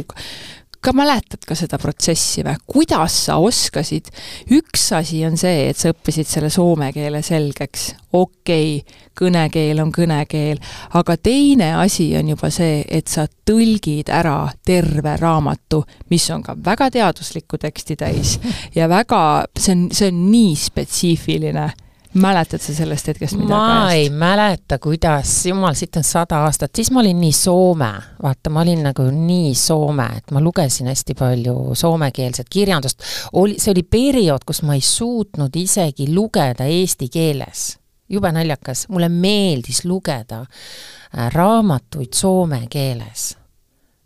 [0.85, 4.11] ka mäletad ka seda protsessi või, kuidas sa oskasid,
[4.53, 9.93] üks asi on see, et sa õppisid selle soome keele selgeks, okei okay,, kõnekeel on
[9.95, 10.59] kõnekeel,
[10.99, 16.57] aga teine asi on juba see, et sa tõlgid ära terve raamatu, mis on ka
[16.65, 18.35] väga teaduslikku teksti täis.
[18.75, 21.69] Ja väga, see on, see on nii spetsiifiline
[22.15, 23.51] mäletad sa sellest hetkest midagi?
[23.51, 27.91] ma ei mäleta, kuidas, jumal, siit on sada aastat, siis ma olin nii soome,
[28.23, 33.03] vaata, ma olin nagu nii soome, et ma lugesin hästi palju soomekeelset kirjandust.
[33.33, 37.77] oli, see oli periood, kus ma ei suutnud isegi lugeda eesti keeles.
[38.09, 43.33] jube naljakas, mulle meeldis lugeda äh, raamatuid soome keeles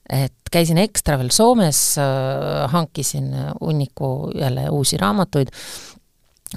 [0.10, 3.30] et käisin ekstra veel Soomes, äh, hankisin
[3.62, 5.48] hunniku jälle uusi raamatuid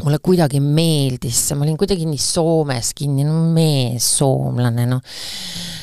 [0.01, 5.03] mulle kuidagi meeldis see, ma olin kuidagi nii Soomes kinni, no mees, soomlane, noh,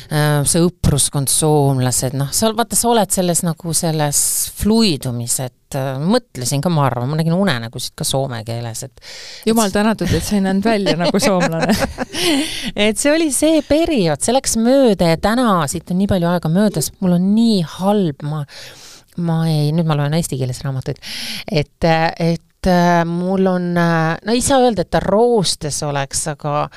[0.10, 4.22] äh, see õpruskond, soomlased, noh, sa, vaata, sa oled selles nagu selles
[4.58, 9.06] fluidumis, et äh, mõtlesin ka, ma arvan, ma nägin unenägusid ka soome keeles, et
[9.52, 11.78] jumal tänatud, et sa ei näinud välja nagu soomlane.
[12.90, 16.50] Et see oli see periood, see läks mööda ja täna, siit on nii palju aega
[16.52, 18.44] möödas, mul on nii halb, ma
[19.20, 21.00] ma ei, nüüd ma loen eesti keeles raamatuid,
[21.52, 21.88] et,
[22.24, 26.70] et et äh, mul on, äh, no ei saa öelda, et ta roostes oleks, aga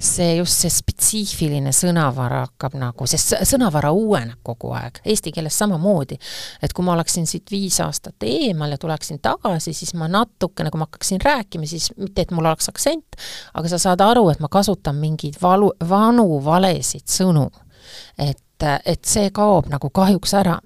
[0.00, 6.16] see just see spetsiifiline sõnavara hakkab nagu, sest sõnavara uueneb kogu aeg, eesti keeles samamoodi.
[6.62, 10.80] et kui ma oleksin siit viis aastat eemal ja tuleksin tagasi, siis ma natukene, kui
[10.80, 13.20] ma hakkaksin rääkima, siis mitte, et mul oleks aktsent,
[13.54, 17.50] aga sa saad aru, et ma kasutan mingeid valu, vanu valesid sõnu.
[18.18, 20.60] et, et see kaob nagu kahjuks ära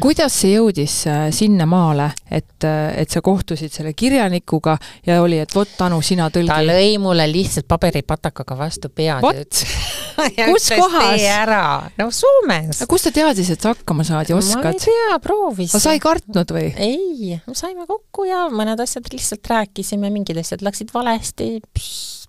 [0.00, 5.52] kuidas see jõudis äh, sinnamaale, et, äh, et sa kohtusid selle kirjanikuga ja oli, et
[5.54, 6.48] vot, Anu, sina tõlgi?
[6.48, 11.26] ta lõi mulle lihtsalt paberipatakaga vastu pead ja ütles kus kohas?
[11.28, 11.66] ära,
[12.00, 12.84] no Soomes.
[12.88, 14.64] kust ta teadis, et sa hakkama saad ja oskad?
[14.64, 15.84] ma ei tea, proovisin.
[15.84, 16.72] sa ei kartnud või?
[16.80, 21.58] ei, saime kokku ja mõned asjad lihtsalt rääkisime, mingid asjad läksid valesti,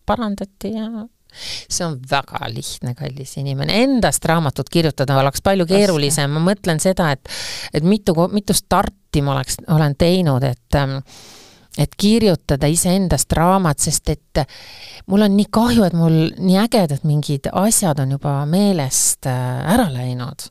[0.06, 0.90] parandati ja
[1.38, 7.12] see on väga lihtne, kallis inimene, endast raamatut kirjutada oleks palju keerulisem, ma mõtlen seda,
[7.16, 7.30] et
[7.74, 11.00] et mitu, mitu starti ma oleks, olen teinud, et ähm,
[11.78, 14.44] et kirjutada iseendast raamat, sest et
[15.12, 19.90] mul on nii kahju, et mul nii ägedad mingid asjad on juba meelest äh, ära
[19.92, 20.48] läinud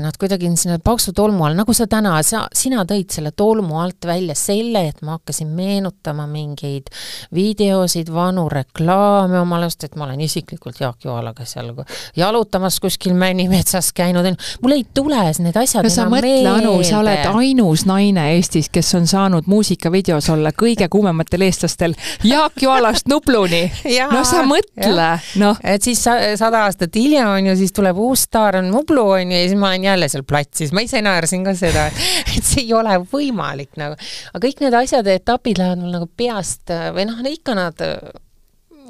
[0.00, 4.06] nad kuidagi sinna paksu tolmu all, nagu sa täna, sa, sina tõid selle tolmu alt
[4.06, 6.90] välja selle, et ma hakkasin meenutama mingeid
[7.34, 11.72] videosid, vanu reklaame oma last, et ma olen isiklikult Jaak Joalaga seal
[12.16, 14.26] jalutamas kuskil Männimetsas käinud,
[14.62, 18.94] mul ei tule need asjad no sa mõtle, Anu, sa oled ainus naine Eestis, kes
[18.98, 23.64] on saanud muusikavideos olla kõige kuumematel eestlastel Jaak Joalast Nubluni.
[24.12, 25.08] no sa mõtle,
[25.40, 25.60] noh.
[25.64, 29.38] et siis sada aastat hiljem on ju, siis tuleb uus staar on Nublu on ju
[29.38, 31.88] ja siis ma olen jälle seal platsis, ma ise naersin ka seda,
[32.36, 33.96] et see ei ole võimalik nagu.
[34.32, 37.82] aga kõik need asjad ja etapid lähevad mul nagu peast või noh, ikka nad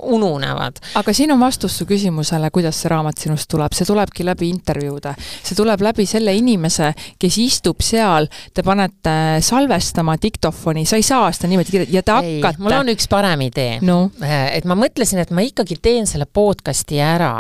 [0.03, 0.73] ununevad.
[0.95, 5.15] aga siin on vastus su küsimusele, kuidas see raamat sinust tuleb, see tulebki läbi intervjuude.
[5.21, 11.31] see tuleb läbi selle inimese, kes istub seal, te panete salvestama diktofoni, sa ei saa
[11.33, 12.63] seda niimoodi kirjutada ja te ei, hakkate.
[12.63, 13.99] mul on üks parem idee no..
[14.23, 17.35] et ma mõtlesin, et ma ikkagi teen selle podcast'i ära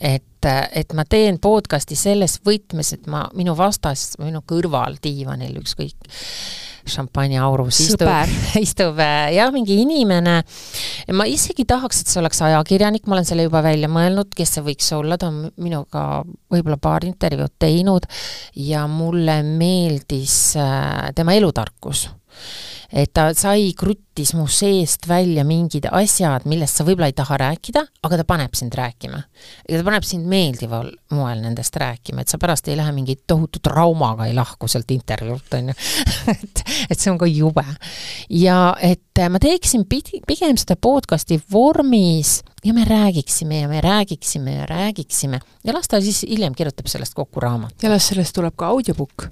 [0.00, 6.10] et, et ma teen podcast'i selles võtmes, et ma, minu vastas, minu kõrval diivanil ükskõik,
[6.90, 8.08] šampanjaaurus istub,
[8.60, 10.38] istub jah, mingi inimene,
[11.16, 14.66] ma isegi tahaks, et see oleks ajakirjanik, ma olen selle juba välja mõelnud, kes see
[14.70, 18.08] võiks olla, ta on minuga võib-olla paar intervjuud teinud
[18.70, 22.08] ja mulle meeldis äh, tema elutarkus
[22.92, 27.84] et ta sai, kruttis mu seest välja mingid asjad, millest sa võib-olla ei taha rääkida,
[28.06, 29.22] aga ta paneb sind rääkima.
[29.68, 33.62] ja ta paneb sind meeldival moel nendest rääkima, et sa pärast ei lähe mingi tohutu
[33.62, 35.78] traumaga ei lahku sealt intervjuult, on ju
[36.34, 37.64] et, et see on ka jube.
[38.30, 44.66] ja et ma teeksin pigem seda podcast'i vormis ja me räägiksime ja me räägiksime ja
[44.66, 47.74] räägiksime ja las ta siis hiljem kirjutab sellest kokku raamat.
[47.82, 49.28] ja las sellest tuleb ka audiobook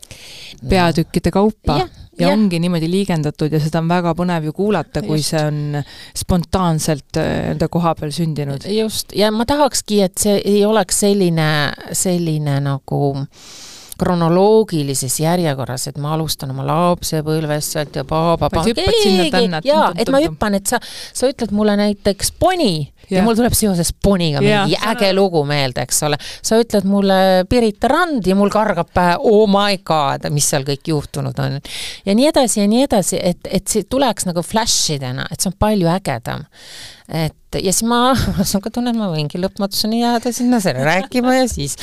[0.68, 5.02] peatükkide kaupa ja, ja, ja ongi niimoodi liigendatud ja seda on väga põnev ju kuulata,
[5.06, 5.32] kui just.
[5.32, 5.82] see on
[6.16, 8.66] spontaanselt enda äh, koha peal sündinud.
[8.74, 11.48] just, ja ma tahakski, et see ei oleks selline,
[11.96, 13.02] selline nagu
[13.98, 18.50] kronoloogilises järjekorras, et ma alustan oma lapsepõlvest sealt ja paaba.
[19.66, 22.72] jaa, et ma hüppan, et sa, sa ütled mulle näiteks poni
[23.10, 24.64] ja mul tuleb seoses mingi ja.
[24.92, 26.18] äge lugu meelde, eks ole.
[26.20, 30.92] sa ütled mulle Pirita rand ja mul kargab pähe oh my god, mis seal kõik
[30.92, 31.58] juhtunud on.
[32.06, 35.52] ja nii edasi ja nii edasi, et, et see tuleks nagu flash idena, et see
[35.52, 36.46] on palju ägedam
[37.08, 41.46] et ja siis ma, ma ka tunnen, ma võingi lõpmatuseni jääda sinna selle rääkima ja
[41.48, 41.78] siis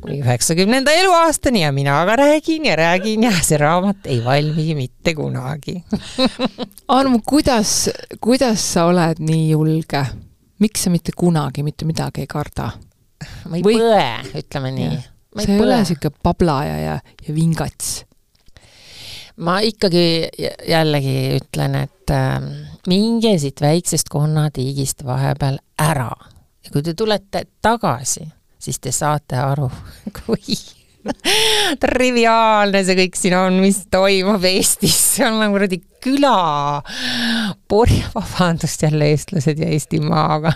[0.00, 5.14] kuni üheksakümnenda eluaastani ja mina ka räägin ja räägin ja see raamat ei valmi mitte
[5.18, 5.76] kunagi
[6.98, 7.90] Armu, kuidas,
[8.24, 10.04] kuidas sa oled nii julge?
[10.60, 12.72] miks sa mitte kunagi mitte midagi ei karda?
[13.48, 13.76] ma ei Või...
[13.76, 15.00] põe, ütleme nii.
[15.36, 18.06] sa ei ole niisugune pablaja ja, ja vingats.
[19.44, 20.06] ma ikkagi
[20.68, 26.12] jällegi ütlen, et äh, minge siit väiksest konnatiigist vahepeal ära.
[26.64, 28.26] Ja kui te tulete tagasi,
[28.60, 29.70] siis te saate aru,
[30.20, 30.58] kui
[31.80, 36.82] triviaalne see kõik siin on, mis toimub Eestis, see on nagu kuradi küla,
[37.68, 40.52] porja, vabandust jälle eestlased ja Eestimaa, aga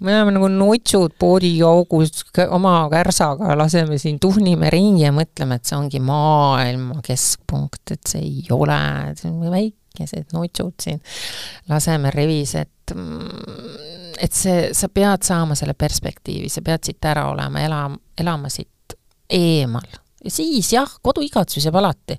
[0.00, 5.78] me oleme nagu nutsud poodiaugus oma kärsaga, laseme siin, tuhnime ringi ja mõtleme, et see
[5.78, 8.82] ongi maailma keskpunkt, et see ei ole,
[9.18, 9.40] see on
[9.92, 11.00] väikesed nutsud siin,
[11.68, 17.28] laseme rivis, et mm, et see, sa pead saama selle perspektiivi, sa pead siit ära
[17.30, 18.96] olema, elama, elama siit
[19.30, 19.88] eemal.
[20.24, 22.18] ja siis jah, koduigatsus jääb alati.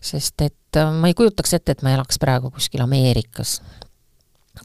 [0.00, 3.60] sest et äh, ma ei kujutaks ette, et ma elaks praegu kuskil Ameerikas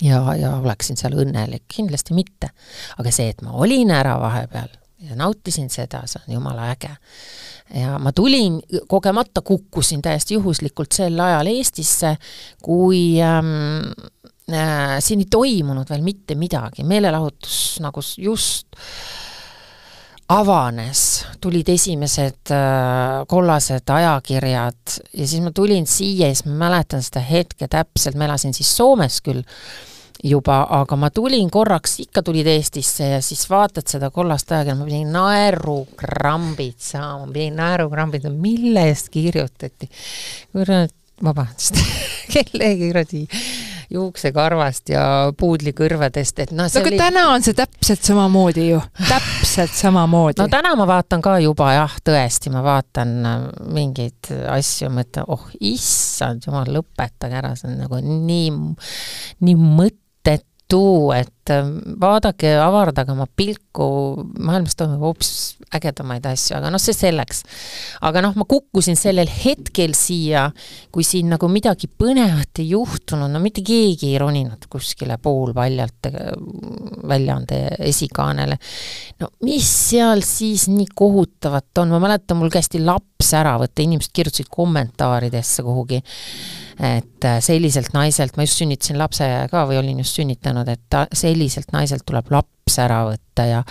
[0.01, 2.51] ja, ja oleksin seal õnnelik, kindlasti mitte.
[2.97, 4.69] aga see, et ma olin ära vahepeal
[5.09, 6.91] ja nautisin seda, see on jumala äge.
[7.73, 12.15] ja ma tulin, kogemata kukkusin täiesti juhuslikult sel ajal Eestisse,
[12.61, 13.91] kui ähm,
[14.53, 18.77] äh, siin ei toimunud veel mitte midagi, meelelahutus nagu just
[20.29, 27.03] avanes, tulid esimesed äh, kollased ajakirjad ja siis ma tulin siia ja siis ma mäletan
[27.05, 29.43] seda hetke täpselt, ma elasin siis Soomes küll
[30.25, 34.87] juba, aga ma tulin korraks, ikka tulid Eestisse ja siis vaatad seda kollast ajakirja, ma
[34.89, 39.89] pidin naerukrambid saama, pidin naerukrambid, mille eest kirjutati.
[40.51, 41.79] kurat, vabandust
[42.33, 43.23] kellegi kuradi
[43.95, 45.03] juuksekarvast ja
[45.37, 50.41] puudlikõrvadest, et noh, no, oli täna on see täpselt samamoodi ju, täpselt samamoodi.
[50.41, 53.45] no täna ma vaatan ka juba jah, tõesti, ma vaatan äh,
[53.77, 58.49] mingeid asju, mõtlen, oh issand jumal, lõpetage ära, see on nagu nii,
[59.45, 60.04] nii mõttetu
[60.71, 63.85] tuu, et ähm, vaadake, avardage oma pilku,
[64.41, 65.31] maailmas toimub hoopis
[65.77, 67.43] ägedamaid asju, aga noh, see selleks.
[68.05, 70.47] aga noh, ma kukkusin sellel hetkel siia,
[70.93, 76.33] kui siin nagu midagi põnevat ei juhtunud, no mitte keegi ei roninud kuskile poolpaljalt äh,
[77.13, 78.57] väljaande esikaanele.
[79.21, 84.15] no mis seal siis nii kohutavat on, ma mäletan, mul kästi laps ära võtta, inimesed
[84.17, 86.01] kirjutasid kommentaaridesse kuhugi
[86.79, 91.05] et äh, selliselt naiselt, ma just sünnitasin lapse ka või olin just sünnitanud, et ta,
[91.13, 93.63] selliselt naiselt tuleb laps ära võtta ja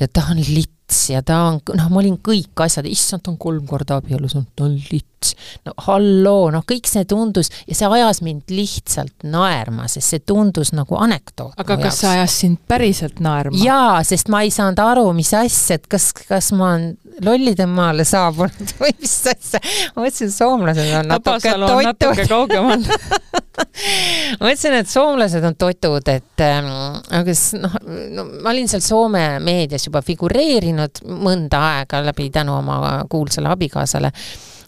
[0.00, 0.40] ja ta on
[0.86, 4.34] lits ja ta on, noh, ma olin kõik asjad, issand, ta on kolm korda abielus
[4.36, 5.34] olnud, ta on lits.
[5.64, 10.72] no halloo, noh, kõik see tundus ja see ajas mind lihtsalt naerma, sest see tundus
[10.72, 11.54] nagu anekdoot.
[11.56, 13.58] aga kas see ajas sind päriselt naerma?
[13.58, 16.94] jaa, sest ma ei saanud aru, mis asja, et kas, kas ma olen
[17.24, 19.60] lollide maale saabunud või mis asja.
[19.96, 21.86] ma mõtlesin, soomlased on natuke totud.
[21.88, 22.86] natuke kaugemal
[24.38, 26.70] ma mõtlesin, et soomlased on totud, et ähm,
[27.16, 27.72] aga siis noh,
[28.12, 30.75] no ma olin seal Soome meedias juba figureerinud
[31.08, 32.78] mõnda aega läbi tänu oma
[33.10, 34.12] kuulsale abikaasale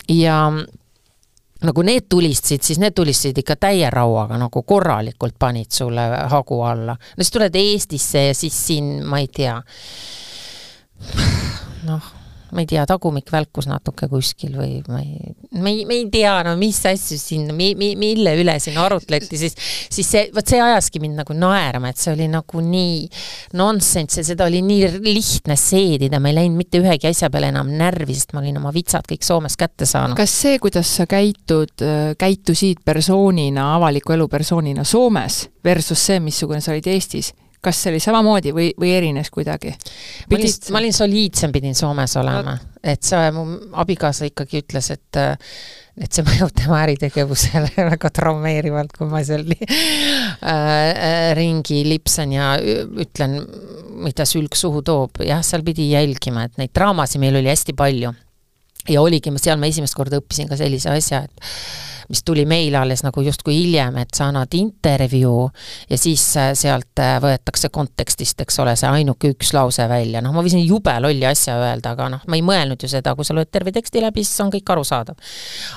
[0.09, 0.41] ja
[1.63, 6.95] nagu need tulistasid, siis need tulistasid ikka täie rauaga, nagu korralikult panid sulle hagu alla.
[6.95, 9.57] no siis tuled Eestisse ja siis siin, ma ei tea,
[11.89, 12.15] noh
[12.53, 16.35] ma ei tea, tagumik välkus natuke kuskil või ma ei, ma ei, ma ei tea,
[16.47, 19.57] no mis asju siin mi,, mi, mille üle siin arutleti, siis,
[19.93, 23.03] siis see, vot see ajaski mind nagu naerma, et see oli nagu nii
[23.59, 27.73] nonsense ja seda oli nii lihtne seedida, ma ei läinud mitte ühegi asja peale enam
[27.79, 30.17] närvi, sest ma olin oma vitsad kõik Soomes kätte saanud.
[30.19, 31.85] kas see, kuidas sa käitud,
[32.19, 38.01] käitusid persoonina, avaliku elu persoonina Soomes versus see, missugune sa olid Eestis, kas see oli
[38.03, 39.75] samamoodi või, või erines kuidagi?
[40.31, 43.47] ma olin, ma olin soliidsem, pidin Soomes olema, et see, mu
[43.83, 45.23] abikaasa ikkagi ütles, et
[45.99, 53.41] et see mõjub tema äritegevusele väga traumeerivalt, kui ma seal äh, ringi lipsan ja ütlen,
[54.05, 58.15] mida sülg suhu toob, jah, seal pidi jälgima, et neid draamasid meil oli hästi palju.
[58.89, 61.49] Ja oligi, seal ma esimest korda õppisin ka sellise asja, et
[62.09, 65.43] mis tuli meile alles nagu justkui hiljem, et sa annad intervjuu
[65.91, 70.33] ja siis äh, sealt äh, võetakse kontekstist, eks ole, see ainuke üks lause välja, noh,
[70.33, 73.37] ma võisin jube lolli asja öelda, aga noh, ma ei mõelnud ju seda, kui sa
[73.37, 75.21] loed terve teksti läbi, siis on kõik arusaadav.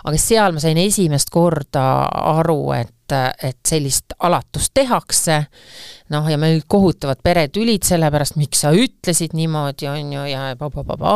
[0.05, 1.85] aga seal ma sain esimest korda
[2.37, 5.41] aru, et et sellist alatust tehakse,
[6.11, 11.15] noh, ja meil kohutavad peretülid selle pärast, miks sa ütlesid niimoodi, on ju, ja pa-pa-pa-pa,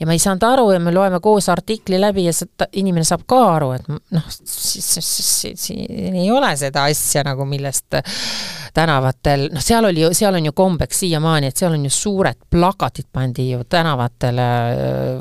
[0.00, 3.26] ja ma ei saanud aru ja me loeme koos artikli läbi ja seda, inimene saab
[3.28, 7.98] ka aru, et noh, siin ei ole seda asja nagu, millest
[8.74, 12.38] tänavatel, noh, seal oli ju, seal on ju kombeks siiamaani, et seal on ju suured
[12.50, 14.48] plakatid pandi ju tänavatele,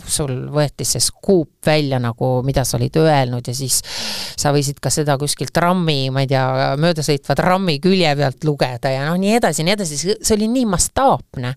[0.08, 3.82] sul võeti see skuup välja nagu, mida sa olid öelnud ja siis
[4.38, 6.48] sa võisid ka seda kuskilt trammi, ma ei tea,
[6.80, 11.54] möödasõitva trammi külje pealt lugeda ja noh, nii edasi, nii edasi, see oli nii mastaapne,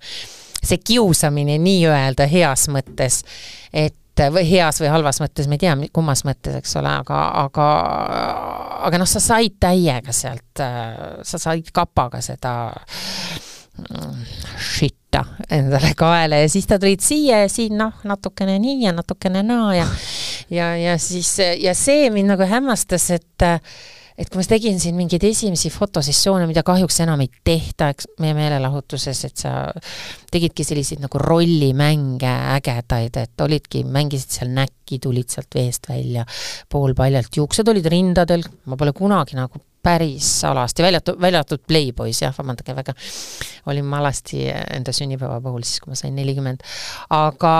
[0.60, 3.22] see kiusamine nii-öelda heas mõttes,
[3.72, 3.96] et
[4.34, 7.68] või heas või halvas mõttes, ma ei tea, kummas mõttes, eks ole, aga, aga
[8.88, 10.64] aga noh, sa said täiega sealt,
[11.26, 12.54] sa said kapaga seda
[14.60, 19.42] shitta endale kaela ja siis ta tulid siia ja siin noh, natukene nii ja natukene
[19.46, 19.86] naa ja
[20.50, 23.48] ja, ja siis, ja see mind nagu hämmastas, et
[24.20, 28.36] et kui ma tegin siin mingeid esimesi fotosessioone, mida kahjuks enam ei tehta, eks, meie
[28.36, 29.54] meelelahutuses, et sa
[30.30, 36.26] tegidki selliseid nagu rollimänge ägedaid, et olidki, mängisid seal näkki, tulid sealt veest välja,
[36.68, 37.32] poolpaljalt.
[37.40, 42.74] Juuksed olid rindadel, ma pole kunagi nagu päris alasti, välja välja arvatud Playboys, jah, vabandage
[42.76, 42.94] väga,
[43.66, 46.64] olin ma alasti enda sünnipäeva puhul siis, kui ma sain nelikümmend.
[47.16, 47.54] aga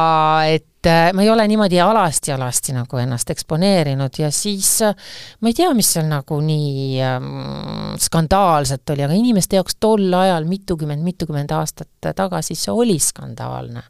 [0.51, 4.95] et äh, ma ei ole niimoodi alasti-alasti nagu ennast eksponeerinud ja siis äh,
[5.41, 7.31] ma ei tea, mis seal nagu nii ähm,
[8.01, 13.87] skandaalset oli, aga inimeste jaoks tol ajal mitukümmend, mitukümmend aastat tagasi see oli skandaalne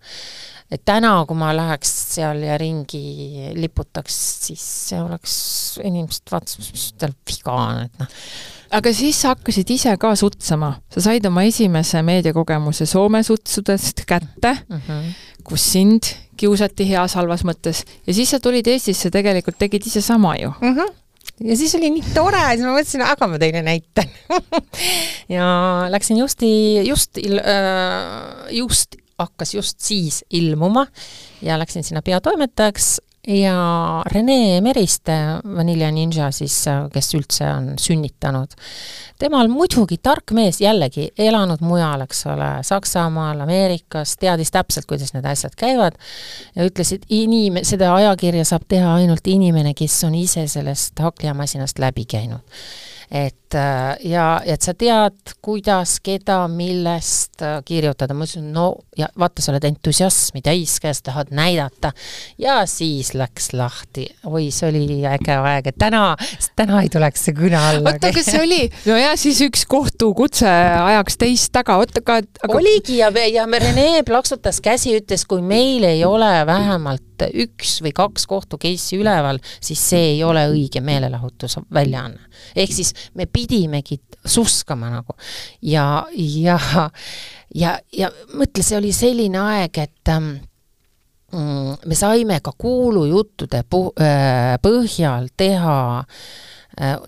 [0.70, 4.16] et täna, kui ma läheks seal ja ringi liputaks,
[4.46, 5.34] siis see oleks,
[5.82, 8.16] inimesed vaatasid, mis tal viga on, et noh,
[8.78, 14.54] aga siis sa hakkasid ise ka sutsama, sa said oma esimese meediakogemuse Soome sutsudest kätte
[14.68, 15.12] mm, -hmm.
[15.44, 17.84] kus sind kiusati heas-halvas mõttes.
[18.06, 20.54] Ja siis sa tulid Eestisse, tegelikult tegid ise sama ju.
[20.60, 20.76] Mm.
[20.76, 20.96] -hmm
[21.44, 24.08] ja siis oli nii tore, siis ma mõtlesin, aga ma teile näitan
[25.36, 25.46] ja
[25.92, 26.50] läksin justi,
[26.84, 30.86] just, äh, just hakkas just siis ilmuma
[31.42, 32.98] ja läksin sinna peatoimetajaks.
[33.28, 35.12] Ja Rene Meriste,
[35.56, 36.54] Vanilla Ninja siis,
[36.92, 38.54] kes üldse on sünnitanud,
[39.20, 45.28] temal muidugi tark mees, jällegi elanud mujal, eks ole, Saksamaal, Ameerikas, teadis täpselt, kuidas need
[45.28, 46.00] asjad käivad
[46.56, 51.78] ja ütles, et inim-, seda ajakirja saab teha ainult inimene, kes on ise sellest hakklihamasinast
[51.84, 52.40] läbi käinud.
[53.10, 59.42] Et ja, et sa tead, kuidas, keda, millest äh, kirjutada, ma ütlesin, no ja vaata,
[59.42, 61.92] sa oled entusiasmi täis käes, tahad näidata.
[62.38, 66.14] ja siis läks lahti, oi, see oli äge aeg, et täna,
[66.58, 67.94] täna ei tuleks see kõne alla.
[67.94, 72.58] oota, aga see oli, no ja siis üks kohtukutse ajaks teist taga, oota, aga, aga
[72.60, 78.26] oligi ja, ja Rene plaksutas käsi, ütles, kui meil ei ole vähemalt üks või kaks
[78.30, 82.28] kohtu case'i üleval, siis see ei ole õige meelelahutusväljaanne.
[82.56, 85.16] ehk siis me pidimegi suskama nagu.
[85.62, 86.58] Ja, ja,
[87.54, 90.30] ja, ja mõtle, see oli selline aeg, et ähm,
[91.32, 96.48] mm, me saime ka kuulujuttude äh, põhjal teha äh,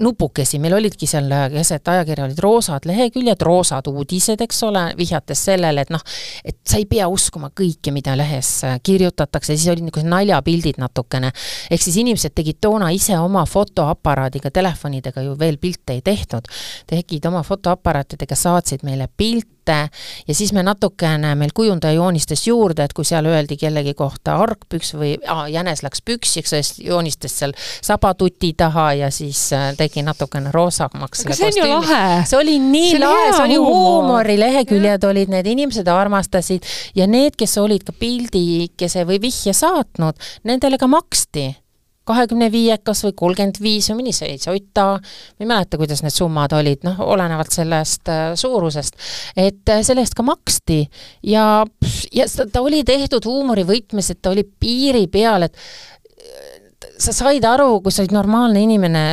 [0.00, 5.84] nupukesi, meil olidki seal keset ajakirja olid roosad leheküljed, roosad uudised, eks ole, vihjates sellele,
[5.86, 6.02] et noh,
[6.44, 11.32] et sa ei pea uskuma kõike, mida lehes äh, kirjutatakse, siis olid niisugused naljapildid natukene.
[11.70, 16.48] ehk siis inimesed tegid toona ise oma fotoaparaadiga, telefonidega ju veel pilte ei tehtud,
[16.86, 19.88] tegid oma fotoaparaatidega, saatsid meile pilte, ette
[20.28, 24.94] ja siis me natukene, meil kujundaja joonistas juurde, et kui seal öeldi kellegi kohta argpüks
[24.98, 30.52] või aa, jänes läks püksiks, siis joonistas seal sabatuti taha ja siis äh, tegi natukene
[30.52, 31.24] roosamaks.
[31.26, 32.24] aga see on ju lahe!
[32.26, 36.66] see oli nii see lahe, see oli huumorileheküljed olid, need inimesed armastasid.
[36.94, 41.50] Ja need, kes olid ka pildikese või vihje saatnud, nendele ka maksti
[42.08, 46.54] kahekümne viiekas või kolmkümmend viis või mõni seitse otta, ma ei mäleta, kuidas need summad
[46.56, 48.98] olid, noh, olenevalt sellest äh, suurusest,
[49.36, 50.82] et äh, selle eest ka maksti
[51.30, 51.46] ja,
[52.12, 56.58] ja ta oli tehtud huumorivõtmes, et ta oli piiri peal, et äh,
[56.98, 59.04] sa said aru, kui sa olid normaalne inimene,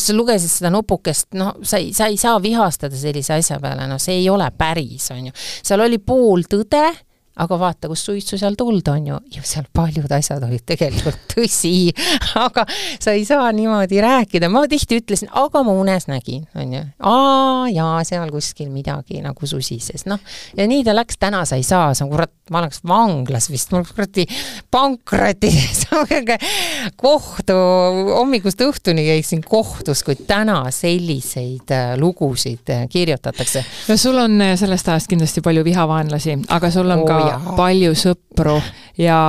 [0.00, 4.00] sa lugesid seda nupukest, noh, sa ei, sa ei saa vihastada sellise asja peale, noh,
[4.00, 5.36] see ei ole päris, on ju.
[5.36, 6.88] seal oli pool tõde
[7.40, 11.92] aga vaata, kus suitsu seal tuld on ju, ja seal paljud asjad olid tegelikult tõsi,
[12.40, 12.66] aga
[13.00, 16.82] sa ei saa niimoodi rääkida, ma tihti ütlesin, aga ma unes nägin, on ju.
[17.06, 20.20] aa jaa, seal kuskil midagi nagu susises, noh,
[20.58, 23.86] ja nii ta läks, täna sa ei saa, on kurat, ma oleks vanglas vist, mul
[23.86, 24.26] kuradi
[24.72, 25.86] pankrotis
[27.04, 27.56] kohtu,
[28.10, 33.64] hommikust õhtuni käiksin kohtus, kui täna selliseid äh, lugusid äh, kirjutatakse.
[33.88, 37.20] no sul on äh, sellest ajast kindlasti palju vihavaenlasi, aga sul on oh, ka.
[37.56, 38.58] Palju sõpru.
[39.00, 39.20] Ja,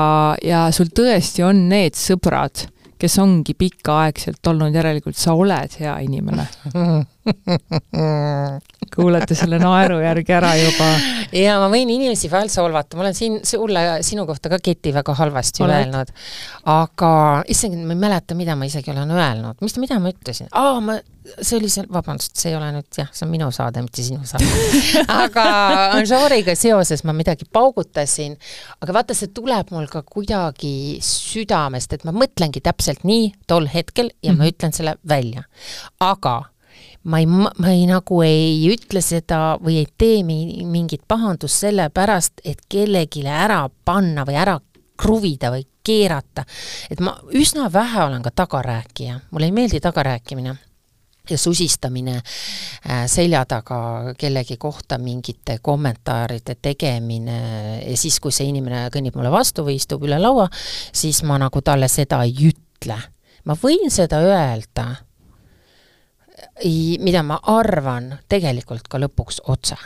[0.44, 2.66] ja sul tõesti on need sõbrad,
[3.02, 6.46] kes ongi pikaaegselt olnud, järelikult sa oled hea inimene
[8.96, 10.90] kuulete selle naeru järgi ära juba.
[11.36, 15.16] ja ma võin inimesi vahel solvata, ma olen siin sulle, sinu kohta ka Keti väga
[15.18, 15.78] halvasti Oled.
[15.80, 16.12] öelnud.
[16.72, 17.14] aga
[17.52, 20.98] issand, ma ei mäleta, mida ma isegi olen öelnud, mis, mida ma ütlesin, aa, ma,
[21.40, 24.28] see oli seal, vabandust, see ei ole nüüd jah, see on minu saade, mitte sinu
[24.28, 24.48] saade
[25.24, 25.46] aga
[25.98, 28.38] Anžoriga seoses ma midagi paugutasin,
[28.82, 34.12] aga vaata, see tuleb mul ka kuidagi südamest, et ma mõtlengi täpselt nii tol hetkel
[34.12, 34.38] ja mm -hmm.
[34.38, 34.56] ma mhm.
[34.56, 35.44] ütlen selle välja.
[36.00, 36.42] aga
[37.04, 42.62] ma ei, ma ei nagu ei ütle seda või ei tee mingit pahandust sellepärast, et
[42.70, 44.60] kellelegi ära panna või ära
[45.02, 46.46] kruvida või keerata.
[46.90, 50.56] et ma üsna vähe olen ka tagarääkija, mulle ei meeldi tagarääkimine
[51.30, 57.38] ja susistamine äh, selja taga kellegi kohta mingite kommentaaride tegemine
[57.90, 60.50] ja siis, kui see inimene kõnnib mulle vastu või istub üle laua,
[60.94, 62.98] siis ma nagu talle seda ei ütle.
[63.46, 64.86] ma võin seda öelda
[67.02, 69.78] mida ma arvan tegelikult ka lõpuks otse.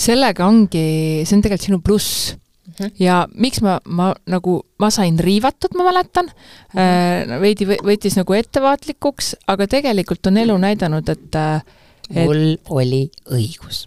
[0.00, 2.72] sellega ongi, see on tegelikult sinu pluss mm.
[2.78, 2.92] -hmm.
[2.98, 7.40] ja miks ma, ma nagu, ma sain riivatud, ma mäletan mm, -hmm.
[7.40, 11.40] veidi võttis nagu ettevaatlikuks, aga tegelikult on elu näidanud, et,
[12.10, 13.86] et mul oli õigus.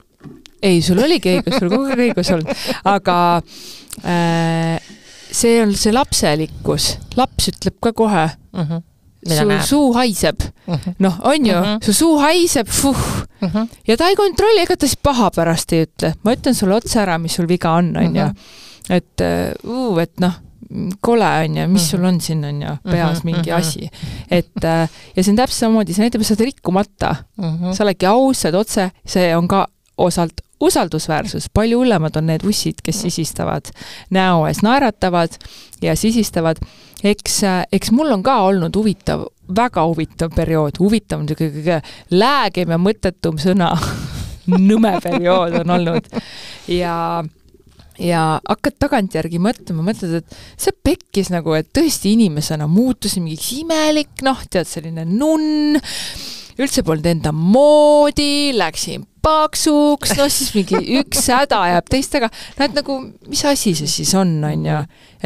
[0.62, 3.18] ei, sul oligi õigus, sul kogu aeg õigus olnud, aga
[4.06, 4.80] äh,
[5.32, 8.90] see on see lapselikkus, laps ütleb ka kohe mm, -hmm
[9.28, 9.62] su näeb.
[9.66, 10.94] suu haiseb uh -huh..
[11.00, 11.86] noh, on ju uh, -huh.
[11.86, 12.98] su suu haiseb, fuh
[13.42, 13.50] uh.
[13.50, 13.68] -huh.
[13.88, 16.14] ja ta ei kontrolli, ega ta siis paha pärast ei ütle.
[16.24, 18.30] ma ütlen sulle otse ära, mis sul viga on, on ju.
[18.90, 19.22] et
[19.64, 20.34] uh,, et noh,
[21.02, 23.60] kole on ju, mis sul on siin on ju peas Mhm, mingi mhm.
[23.60, 23.90] asi.
[24.32, 27.74] et äh, ja see on täpselt samamoodi, see näitab, et sa oled rikkumata, Mhm.
[27.74, 29.68] sa oledki aus, sa oled otse, see on ka
[29.98, 33.70] osalt usaldusväärsus, palju hullemad on need ussid, kes sisistavad
[34.14, 35.38] näo ees, naeratavad
[35.82, 36.62] ja sisistavad.
[37.04, 37.42] eks,
[37.72, 41.80] eks mul on ka olnud huvitav, väga huvitav periood, huvitav on niisugune kõige
[42.16, 43.74] läägem ja mõttetum sõna
[44.70, 46.08] nõme periood on olnud.
[46.72, 47.24] Ja
[48.00, 54.24] ja hakkad tagantjärgi mõtlema, mõtled, et see pekkis nagu, et tõesti inimesena muutusin mingiks imelik,
[54.26, 55.78] noh, tead, selline nunn,
[56.58, 62.76] üldse polnud enda moodi, läksin paksuks, no siis mingi üks häda jääb teistega, no et
[62.78, 63.00] nagu,
[63.30, 64.80] mis asi see siis on, on ju,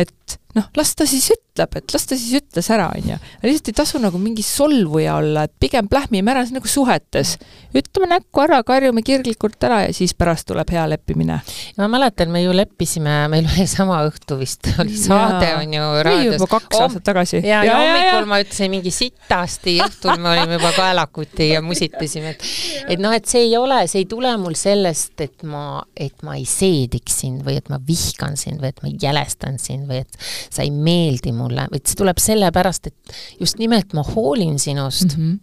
[0.04, 3.18] et noh, las ta siis ütleb, et las ta siis ütles ära, on ju.
[3.44, 7.38] lihtsalt ei tasu nagu mingi solvuja olla, et pigem plähmime ära, see on nagu suhetes.
[7.78, 11.40] ütleme näkku ära, karjume kirglikult ära ja siis pärast tuleb hea leppimine.
[11.78, 16.38] ma mäletan, me ju leppisime, meil oli sama õhtu vist oli saade on ju raadios.
[16.38, 17.42] juba kaks aastat tagasi.
[17.42, 22.36] ja, ja, ja hommikul ma ütlesin mingi sitasti, õhtul me olime juba kaelakuti ja musitasime,
[22.36, 26.26] et et noh, et see ei ole, see ei tule mul sellest, et ma, et
[26.26, 30.02] ma ei seediks sind või et ma vihkan sind või et ma jälestan sind või
[30.04, 35.18] et sa ei meeldi mulle, vaid see tuleb sellepärast, et just nimelt ma hoolin sinust
[35.18, 35.40] mm -hmm.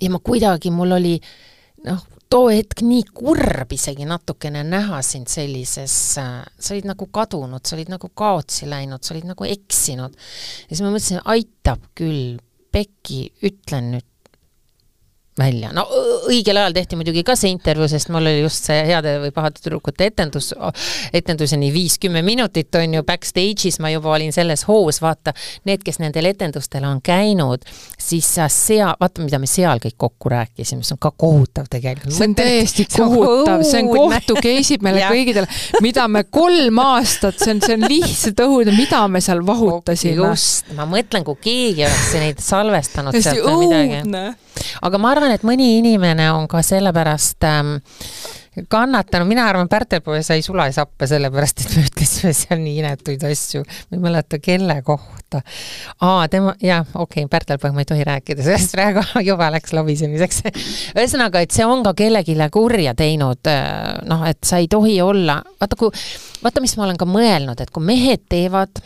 [0.00, 1.20] ja ma kuidagi, mul oli
[1.84, 7.76] noh, too hetk nii kurb isegi natukene näha sind sellises, sa olid nagu kadunud, sa
[7.76, 10.14] olid nagu kaotsi läinud, sa olid nagu eksinud.
[10.14, 12.38] ja siis ma mõtlesin, aitab küll,
[12.70, 14.06] Pekki, ütlen nüüd
[15.40, 15.86] välja, no
[16.30, 19.60] õigel ajal tehti muidugi ka see intervjuu, sest mul oli just see heade või pahade
[19.60, 20.52] tüdrukute etendus,
[21.16, 25.34] etenduseni viis-kümme minutit on ju, backstage'is ma juba olin selles hoos, vaata,
[25.68, 27.64] need, kes nendel etendustel on käinud,
[28.00, 32.14] siis sa sea-, vaata, mida me seal kõik kokku rääkisime, see on ka kohutav tegelikult.
[32.16, 35.46] see on täiesti kohutav, see on kohtu case'id meile kõigile,
[35.84, 40.16] mida me kolm aastat, see on, see on lihtsalt õudne, mida me seal vahutasime.
[40.20, 44.24] just, ma mõtlen, kui keegi oleks neid salvestanud sealt või midagi.
[44.86, 47.76] aga ma arvan, et mõni inimene on ka sellepärast ähm,
[48.68, 53.62] kannatanud, mina arvan, Pärtelpoe sai sulasappe sellepärast, et me ütlesime seal nii inetuid asju.
[53.62, 55.42] ma ei mäleta, kelle kohta.
[56.00, 60.42] aa, tema, jaa, okei okay,, Pärtelpoe, ma ei tohi rääkida sellest praegu, juba läks lobisemiseks.
[60.96, 65.40] ühesõnaga, et see on ka kellelegi kurja teinud, äh, noh, et sa ei tohi olla,
[65.60, 65.92] vaata kui,
[66.42, 68.82] vaata, mis ma olen ka mõelnud, et kui mehed teevad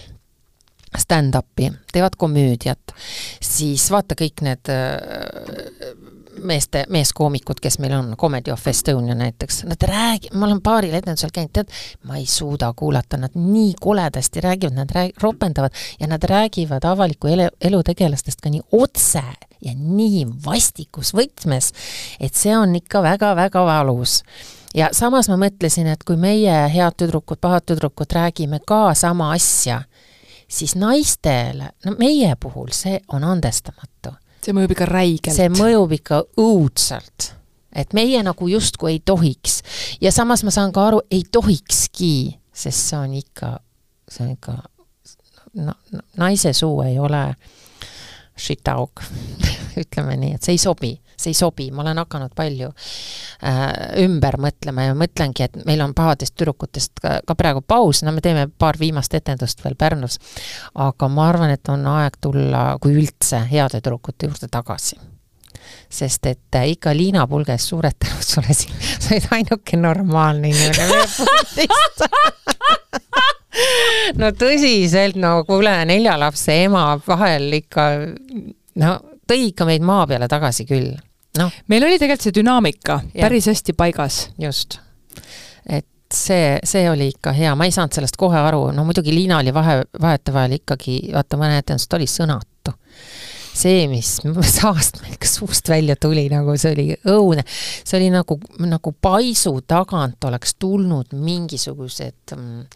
[0.95, 2.95] stand-up'i, teevad komöödiat,
[3.43, 6.13] siis vaata kõik need äh,
[6.45, 11.33] meeste, meeskoomikud, kes meil on, Comedy of Estonia näiteks, nad räägi-, ma olen paaril etendusel
[11.35, 11.73] käinud, tead,
[12.09, 17.33] ma ei suuda kuulata, nad nii koledasti räägivad, nad rääg-, ropendavad ja nad räägivad avaliku
[17.33, 19.25] elu, elutegelastest ka nii otse
[19.65, 21.73] ja nii vastikus võtmes,
[22.21, 24.23] et see on ikka väga-väga valus
[24.75, 29.83] ja samas ma mõtlesin, et kui meie head tüdrukud, pahad tüdrukud räägime ka sama asja,
[30.49, 34.17] siis naistele, no meie puhul see on andestamatu.
[34.45, 35.37] See mõjub ikka räigelt.
[35.37, 37.33] see mõjub ikka õudselt.
[37.75, 39.63] et meie nagu justkui ei tohiks.
[40.01, 43.57] ja samas ma saan ka aru, ei tohikski, sest see on ikka,
[44.09, 44.59] see on ikka,
[45.65, 45.77] no,
[46.21, 47.27] naise suu ei ole
[48.37, 49.03] shitaug
[49.83, 53.63] ütleme nii, et see ei sobi, see ei sobi, ma olen hakanud palju äh,
[54.05, 58.21] ümber mõtlema ja mõtlengi, et meil on pahadest tüdrukutest ka, ka praegu paus, no me
[58.25, 60.15] teeme paar viimast etendust veel Pärnus,
[60.75, 64.97] aga ma arvan, et on aeg tulla, kui üldse, heade tüdrukute juurde tagasi.
[65.91, 70.95] Sest et äh, ikka Liina Pulges, suured tänud sulle siin, sa olid ainuke normaalne inimene
[74.21, 77.89] no tõsiselt, no kuule, nelja lapse ema vahel ikka,
[78.83, 78.91] no
[79.31, 80.93] tõi ikka meid maa peale tagasi küll,
[81.39, 81.53] noh.
[81.69, 83.27] meil oli tegelikult see dünaamika Ja.
[83.27, 84.29] päris hästi paigas.
[84.39, 84.79] just.
[85.67, 89.39] et see, see oli ikka hea, ma ei saanud sellest kohe aru, no muidugi Liina
[89.43, 92.75] oli vahe, vahetevahel ikkagi, vaata mõne etendust oli sõnatu.
[93.55, 94.17] see, mis
[94.59, 100.25] saast meil suust välja tuli, nagu see oli õudne, see oli nagu, nagu paisu tagant
[100.25, 102.67] oleks tulnud mingisugused mm,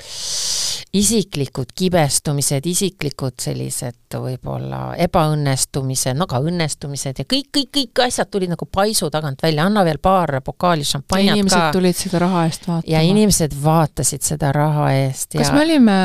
[0.92, 8.52] isiklikud kibestumised, isiklikud sellised võib-olla ebaõnnestumised, no ka õnnestumised ja kõik, kõik, kõik asjad tulid
[8.54, 11.70] nagu paisu tagant välja, anna veel paar pokaali šampanjat inimesed ka.
[11.76, 12.92] tulid seda raha eest vaatama.
[12.94, 15.98] ja inimesed vaatasid seda raha eest kas ja me olime,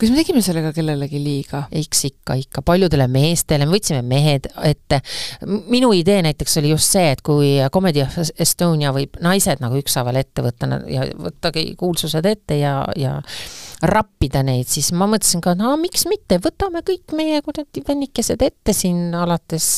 [0.00, 1.64] kas me tegime sellega kellelegi liiga?
[1.76, 5.00] eks ikka, ikka paljudele meestele, me võtsime mehed ette.
[5.70, 8.04] minu idee näiteks oli just see, et kui Comedy
[8.40, 13.18] Estonia võib naised nagu ükshaaval ette võtta ja võttagi kuulsused ette ja, ja
[13.82, 18.74] rappida neid, siis ma mõtlesin ka, no miks mitte, võtame kõik meie kuradi vennikesed ette
[18.76, 19.68] siin alates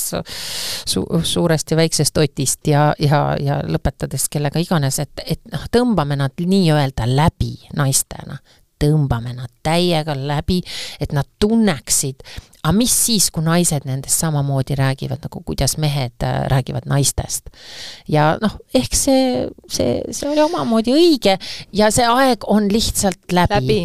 [0.92, 6.18] su suurest ja väiksest Otist ja, ja, ja lõpetades kellega iganes, et, et noh, tõmbame
[6.18, 8.38] nad nii-öelda läbi naistena
[8.82, 10.60] tõmbame nad täiega läbi,
[11.00, 12.22] et nad tunneksid,
[12.62, 17.50] aga mis siis, kui naised nendest samamoodi räägivad, nagu kuidas mehed äh, räägivad naistest.
[18.08, 21.38] ja noh, ehk see, see, see oli omamoodi õige
[21.72, 23.80] ja see aeg on lihtsalt läbi, läbi..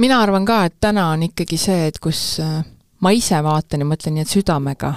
[0.00, 2.60] mina arvan ka, et täna on ikkagi see, et kus äh,
[3.00, 4.94] ma ise vaatan ja mõtlen nii, et südamega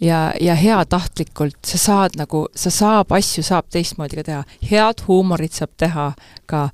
[0.00, 4.42] ja, ja heatahtlikult sa saad nagu, sa saab asju, saab teistmoodi ka teha.
[4.70, 6.12] head huumorit saab teha
[6.46, 6.68] ka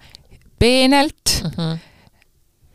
[0.58, 1.78] peenelt mm, -hmm.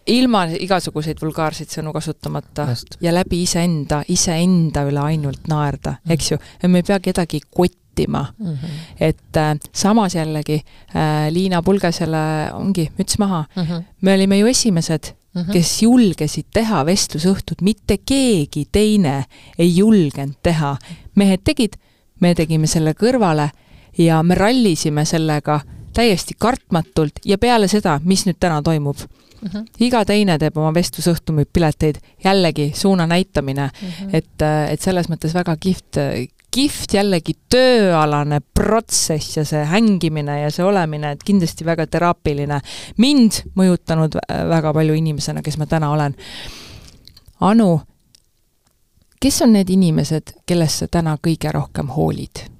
[0.07, 2.97] ilma igasuguseid vulgaarseid sõnu kasutamata Just.
[3.01, 6.13] ja läbi iseenda, iseenda üle ainult naerda mm, -hmm.
[6.13, 8.47] eks ju, me ei pea kedagi kottima mm.
[8.47, 8.81] -hmm.
[8.99, 10.61] et äh, samas jällegi
[10.95, 13.83] äh, Liina Pulgesele ongi müts maha mm, -hmm.
[14.01, 15.51] me olime ju esimesed mm, -hmm.
[15.51, 19.25] kes julgesid teha vestlusõhtut, mitte keegi teine
[19.57, 20.77] ei julgenud teha.
[21.15, 21.73] mehed tegid,
[22.19, 23.49] me tegime selle kõrvale
[23.97, 25.61] ja me rallisime sellega
[25.99, 28.97] täiesti kartmatult ja peale seda, mis nüüd täna toimub
[29.41, 29.49] mm.
[29.49, 29.65] -hmm.
[29.79, 34.09] iga teine teeb oma vestlusõhtu, müüb pileteid, jällegi suuna näitamine mm, -hmm.
[34.13, 35.99] et, et selles mõttes väga kihvt,
[36.51, 42.61] kihvt jällegi tööalane protsess ja see hängimine ja see olemine, et kindlasti väga teraapiline.
[42.97, 44.17] mind mõjutanud
[44.49, 46.15] väga palju inimesena, kes ma täna olen.
[47.39, 47.81] Anu,
[49.19, 52.58] kes on need inimesed, kellest sa täna kõige rohkem hoolid?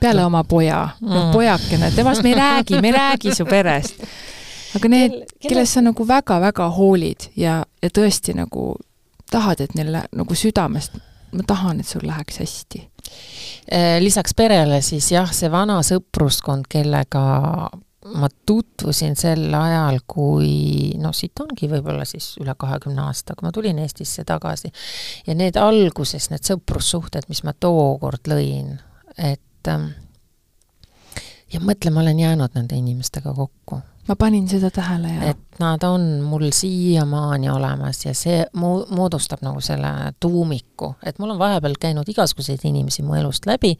[0.00, 4.02] Peale oma poja mm., pojakene, temast me ei räägi, me ei räägi su perest.
[4.76, 8.74] aga need, kellest sa nagu väga-väga hoolid ja, ja tõesti nagu
[9.30, 10.98] tahad, et neil nagu südamest
[11.32, 12.80] ma tahan, et sul läheks hästi.
[13.72, 17.22] Äh, lisaks perele siis jah, see vana sõpruskond, kellega
[18.10, 23.52] ma tutvusin sel ajal, kui noh, siit ongi võib-olla siis üle kahekümne aasta, kui ma
[23.52, 24.72] tulin Eestisse tagasi.
[25.26, 28.78] ja need alguses, need sõprussuhted, mis ma tookord lõin,
[29.18, 29.90] et ähm,
[31.52, 33.80] ja mõtle, ma olen jäänud nende inimestega kokku.
[34.08, 39.42] Ma panin seda tähele ja et nad on mul siiamaani olemas ja see mu-, moodustab
[39.44, 39.90] nagu selle
[40.20, 43.72] tuumiku, et mul on vahepeal käinud igasuguseid inimesi mu elust läbi,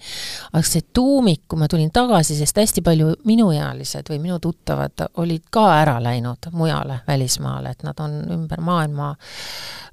[0.52, 5.46] aga see tuumik, kui ma tulin tagasi, sest hästi palju minuealised või minu tuttavad olid
[5.50, 9.12] ka ära läinud mujale, välismaale, et nad on ümber maailma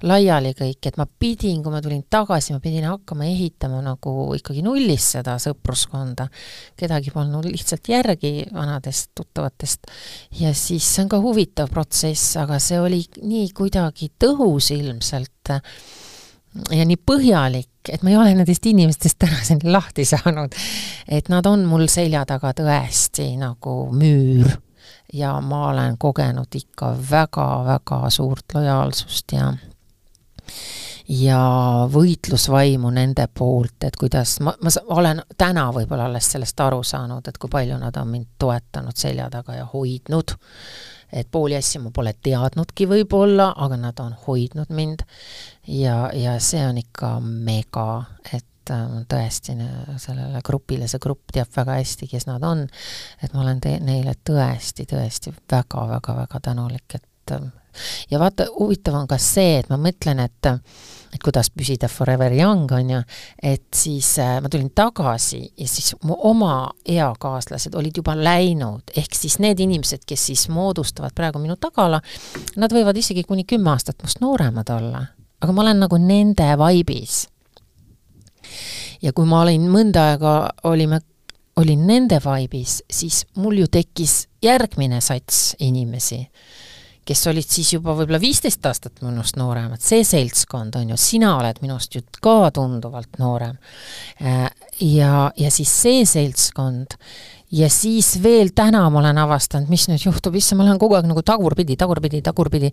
[0.06, 4.62] laiali kõik, et ma pidin, kui ma tulin tagasi, ma pidin hakkama ehitama nagu ikkagi
[4.62, 6.28] nullist seda sõpruskonda.
[6.78, 9.86] kedagi polnud lihtsalt järgi vanadest tuttavatest.
[10.40, 15.52] Ja siis see on ka huvitav protsess, aga see oli nii kuidagi tõhus ilmselt
[16.74, 20.56] ja nii põhjalik, et ma ei ole nendest inimestest tänaseni lahti saanud.
[21.08, 24.50] et nad on mul selja taga tõesti nagu müür
[25.12, 29.52] ja ma olen kogenud ikka väga-väga suurt lojaalsust ja
[31.08, 31.40] ja
[31.92, 37.38] võitlusvaimu nende poolt, et kuidas ma, ma olen täna võib-olla alles sellest aru saanud, et
[37.38, 40.34] kui palju nad on mind toetanud selja taga ja hoidnud,
[41.12, 45.04] et pooli asju ma pole teadnudki võib-olla, aga nad on hoidnud mind.
[45.68, 47.88] Ja, ja see on ikka mega,
[48.32, 49.56] et äh, tõesti
[50.00, 52.66] sellele grupile, see grupp teab väga hästi, kes nad on,
[53.22, 57.48] et ma olen te-, neile tõesti, tõesti väga-väga-väga tänulik, et äh,
[58.10, 60.52] ja vaata, huvitav on ka see, et ma mõtlen, et
[61.14, 62.98] et kuidas püsida forever young, on ju,
[63.42, 69.16] et siis äh, ma tulin tagasi ja siis mu oma eakaaslased olid juba läinud, ehk
[69.16, 72.00] siis need inimesed, kes siis moodustavad praegu minu tagala,
[72.60, 75.04] nad võivad isegi kuni kümme aastat must nooremad olla,
[75.40, 77.26] aga ma olen nagu nende vaibis.
[79.02, 80.34] ja kui ma olin mõnda aega,
[80.68, 81.00] olime
[81.58, 86.20] olin nende vaibis, siis mul ju tekkis järgmine sats inimesi
[87.08, 91.62] kes olid siis juba võib-olla viisteist aastat minust nooremad, see seltskond on ju, sina oled
[91.64, 93.56] minust ju ka tunduvalt noorem.
[94.20, 94.46] Äh,
[94.84, 96.98] ja, ja siis see seltskond
[97.54, 101.08] ja siis veel täna ma olen avastanud, mis nüüd juhtub, issand, ma lähen kogu aeg
[101.08, 102.72] nagu tagurpidi, tagurpidi, tagurpidi.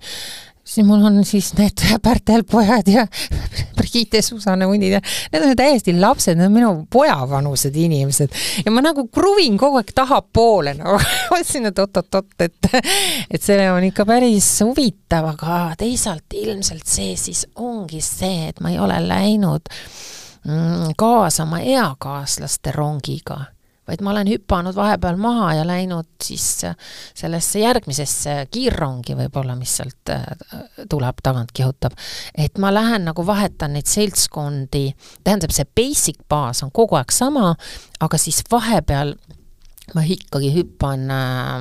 [0.66, 3.06] Siis mul on siis need Pärtel pojad ja
[3.78, 5.02] Brigitte Susanne hundid ja
[5.34, 8.34] need on täiesti lapsed, need on minu pojavanused inimesed.
[8.66, 10.98] ja ma nagu kruvin kogu aeg tahapoole nagu
[11.32, 12.70] mõtlesin, et oot-oot-oot, et
[13.30, 18.74] et see on ikka päris huvitav, aga teisalt ilmselt see siis ongi see, et ma
[18.74, 19.70] ei ole läinud
[20.48, 23.44] mm, kaasa oma eakaaslaste rongiga
[23.88, 26.66] vaid ma olen hüpanud vahepeal maha ja läinud siis
[27.14, 30.24] sellesse järgmisesse kiirrongi võib-olla, mis sealt äh,
[30.90, 31.94] tuleb, tagant kihutab.
[32.34, 34.90] et ma lähen nagu vahetan neid seltskondi,
[35.24, 37.56] tähendab, see basic baas on kogu aeg sama,
[38.02, 39.16] aga siis vahepeal
[39.94, 41.60] ma ikkagi hüppan äh,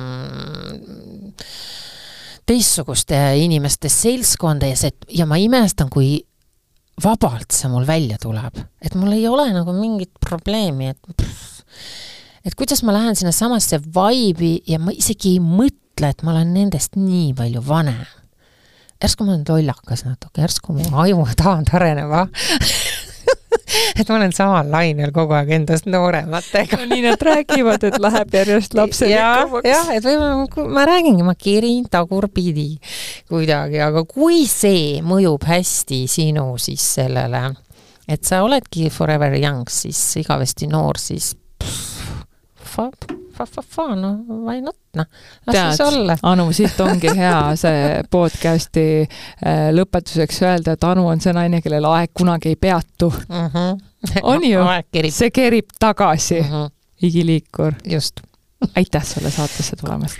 [2.45, 6.17] teistsuguste inimeste seltskonda ja see, ja ma imestan, kui
[7.03, 8.61] vabalt see mul välja tuleb.
[8.81, 11.44] et mul ei ole nagu mingit probleemi, et pff,
[12.45, 16.99] et kuidas ma lähen sinnasamasse vibe'i ja ma isegi ei mõtle et ma olen nendest
[16.99, 18.05] nii palju vanem.
[19.01, 22.29] järsku ma olen lollakas natuke, järsku mu aju taand areneb, ah
[23.99, 28.37] et ma olen samal lainel kogu aeg endast noorematega no nii nad räägivad, et läheb
[28.39, 29.69] järjest lapselikumaks.
[29.69, 32.69] jah, et võib-olla ma räägingi, ma kerin tagurpidi
[33.31, 37.47] kuidagi, aga kui see mõjub hästi sinu siis sellele,
[38.07, 41.33] et sa oledki forever young, siis igavesti noor, siis
[41.63, 41.94] fa,
[42.75, 45.05] fa, fa, fa, no why not, noh,
[45.85, 46.17] olla.
[46.23, 51.89] Anu, siit ongi hea see podcast'i äh, lõpetuseks öelda, et Anu on see naine, kellel
[51.91, 53.49] aeg kunagi ei peatu mm.
[53.55, 53.83] -hmm.
[54.31, 54.63] on ju?
[55.09, 56.47] see kerib tagasi mm.
[56.51, 56.71] -hmm.
[57.01, 57.73] igiliikur.
[57.85, 58.21] just.
[58.75, 60.17] aitäh sulle saatesse tulemast.